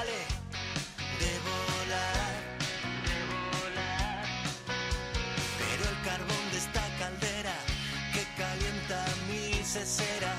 [0.00, 0.20] Vale
[1.22, 2.32] de volar,
[3.08, 4.24] de volar.
[5.58, 7.56] Pero el carbón de esta caldera
[8.14, 8.98] que calienta
[9.28, 10.34] mi cesera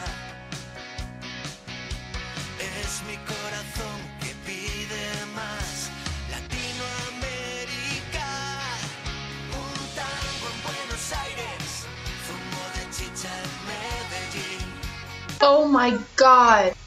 [2.59, 5.05] es mi corazón que pide
[5.39, 5.89] más.
[6.35, 8.29] Latinoamérica,
[9.63, 11.67] un tango en Buenos Aires,
[12.25, 14.67] zumo de chicha en Medellín.
[15.41, 16.80] Oh my god.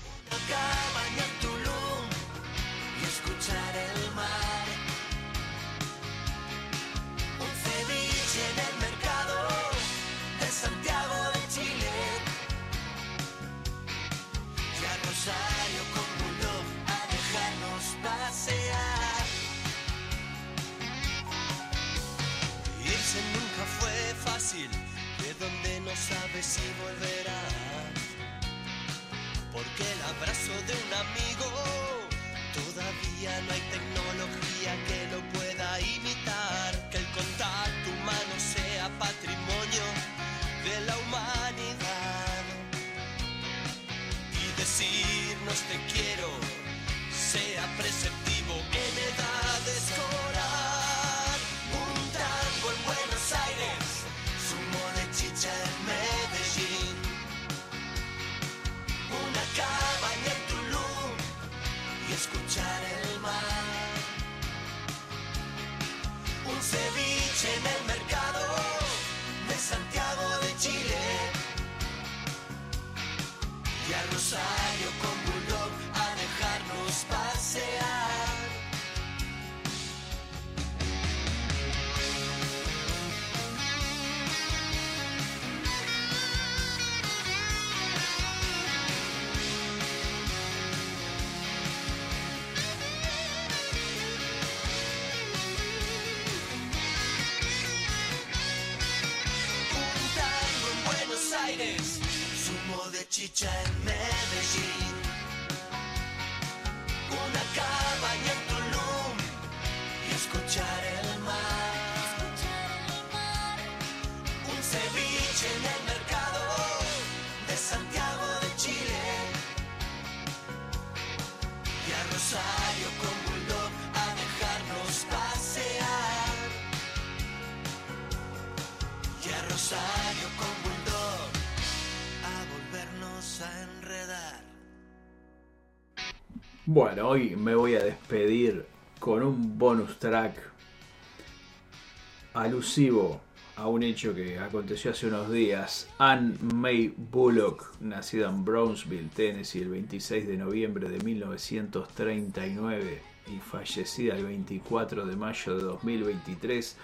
[142.35, 143.21] Alusivo
[143.57, 145.89] a un hecho que aconteció hace unos días.
[145.99, 154.17] Anne May Bullock, nacida en Brownsville, Tennessee, el 26 de noviembre de 1939 y fallecida
[154.17, 156.77] el 24 de mayo de 2023,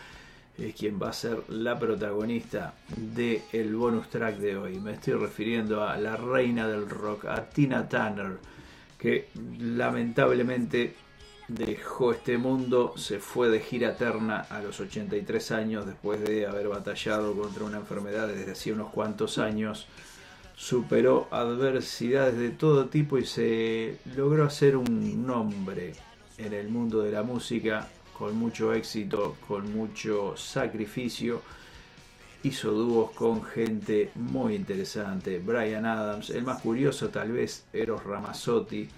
[0.58, 4.78] es quien va a ser la protagonista del el bonus track de hoy.
[4.78, 8.38] Me estoy refiriendo a la reina del rock, a Tina Turner,
[8.98, 10.94] que lamentablemente
[11.50, 16.68] dejó este mundo, se fue de gira eterna a los 83 años después de haber
[16.68, 19.86] batallado contra una enfermedad desde hacía unos cuantos años.
[20.54, 25.94] Superó adversidades de todo tipo y se logró hacer un nombre
[26.38, 31.42] en el mundo de la música con mucho éxito, con mucho sacrificio.
[32.42, 35.38] Hizo dúos con gente muy interesante.
[35.38, 38.88] Brian Adams, el más curioso tal vez, Eros Ramazzotti.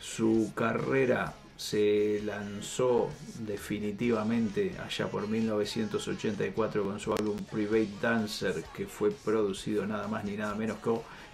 [0.00, 3.08] Su carrera se lanzó
[3.46, 10.36] definitivamente allá por 1984 con su álbum Private Dancer, que fue producido nada más ni
[10.36, 10.78] nada menos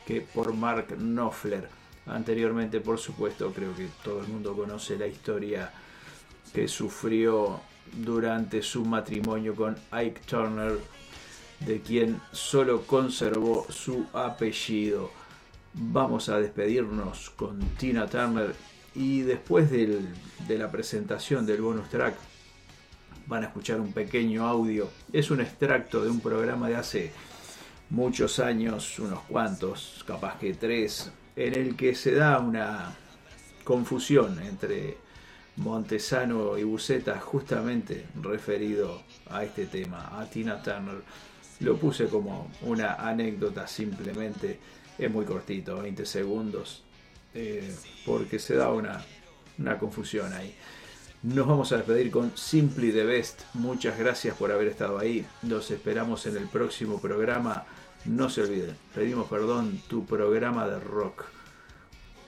[0.06, 1.68] que- por Mark Knopfler.
[2.06, 5.72] Anteriormente, por supuesto, creo que todo el mundo conoce la historia
[6.52, 7.60] que sufrió
[7.92, 10.78] durante su matrimonio con Ike Turner,
[11.60, 15.10] de quien solo conservó su apellido.
[15.72, 18.54] Vamos a despedirnos con Tina Turner
[18.98, 22.16] y después de la presentación del bonus track
[23.28, 24.90] van a escuchar un pequeño audio.
[25.12, 27.12] Es un extracto de un programa de hace
[27.90, 32.92] muchos años, unos cuantos, capaz que tres, en el que se da una
[33.62, 34.96] confusión entre
[35.56, 41.02] Montesano y Buceta justamente referido a este tema, a Tina Turner.
[41.60, 44.58] Lo puse como una anécdota simplemente,
[44.98, 46.82] es muy cortito, 20 segundos,
[47.34, 47.74] eh,
[48.06, 49.04] porque se da una,
[49.58, 50.54] una confusión ahí.
[51.22, 53.42] Nos vamos a despedir con Simply the Best.
[53.54, 55.26] Muchas gracias por haber estado ahí.
[55.42, 57.64] Los esperamos en el próximo programa.
[58.04, 61.24] No se olviden, pedimos perdón, tu programa de rock.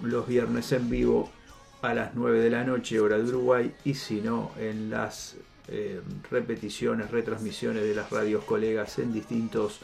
[0.02, 1.30] Los viernes en vivo
[1.82, 5.36] a las 9 de la noche, hora de Uruguay, y si no, en las
[5.68, 6.00] eh,
[6.30, 9.80] repeticiones, retransmisiones de las radios colegas en distintos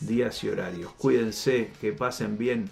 [0.00, 0.92] días y horarios.
[0.92, 2.70] Cuídense, que pasen bien.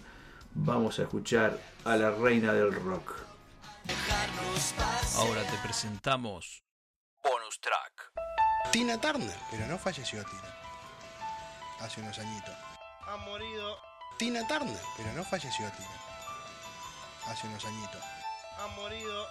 [0.54, 3.14] Vamos a escuchar a la reina del rock.
[5.16, 6.62] Ahora te presentamos
[7.22, 8.12] Bonus Track.
[8.70, 10.56] Tina Turner, pero no falleció Tina.
[11.80, 12.54] Hace unos añitos.
[13.06, 13.76] Ha morido,
[14.18, 15.88] Tina Turner, pero no falleció Tina.
[17.26, 18.02] Hace unos añitos.
[18.58, 19.26] ha morido.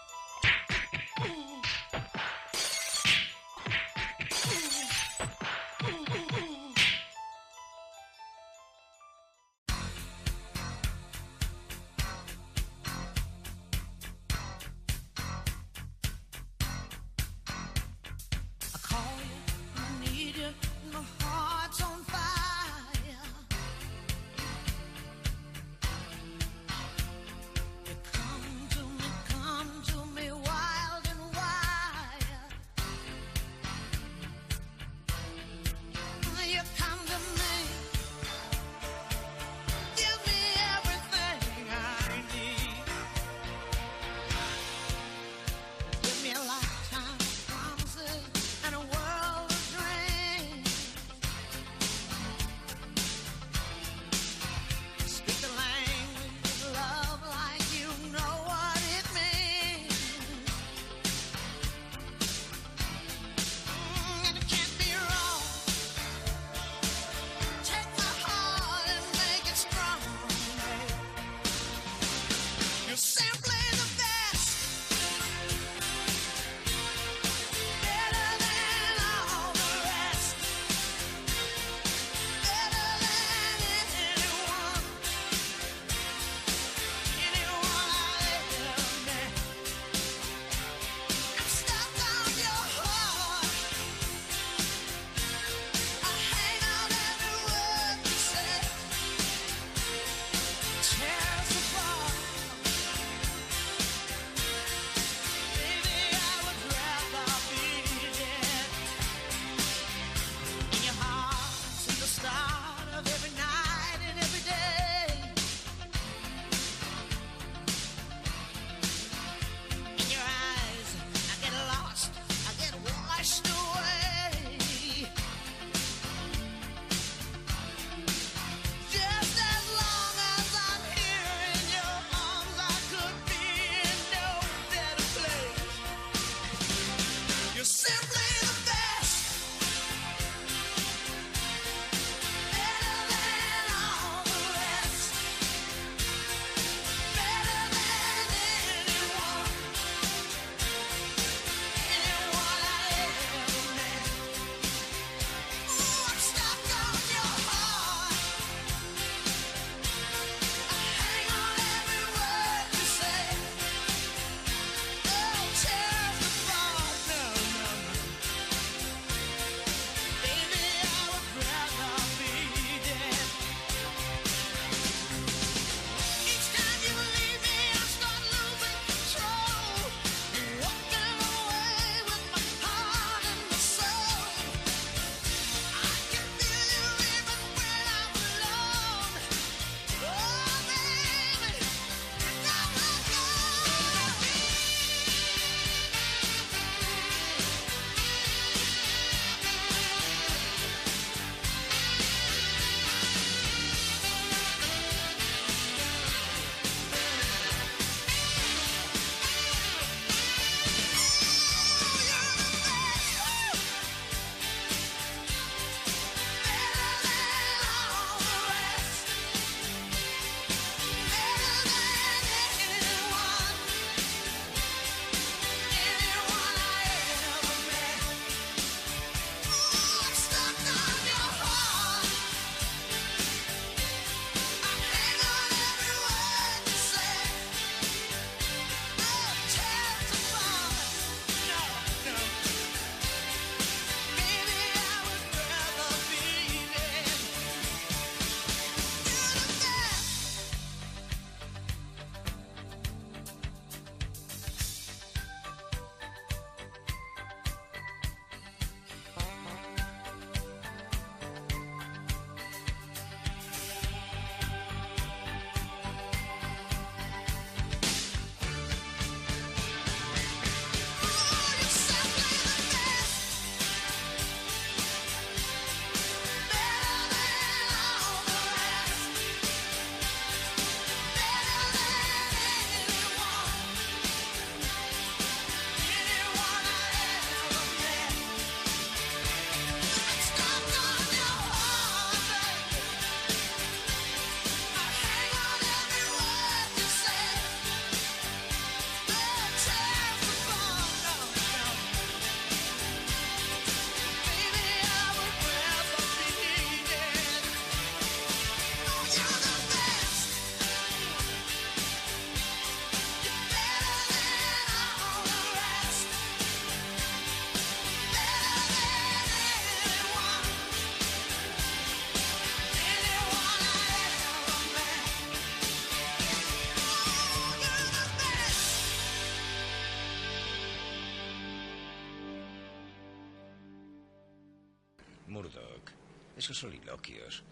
[336.52, 337.44] Esos soliloquios,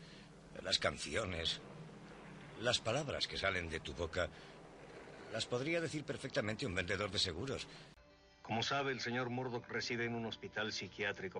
[0.61, 1.61] las canciones,
[2.61, 4.29] las palabras que salen de tu boca,
[5.31, 7.67] las podría decir perfectamente un vendedor de seguros.
[8.41, 11.37] Como sabe, el señor Murdoch reside en un hospital psiquiátrico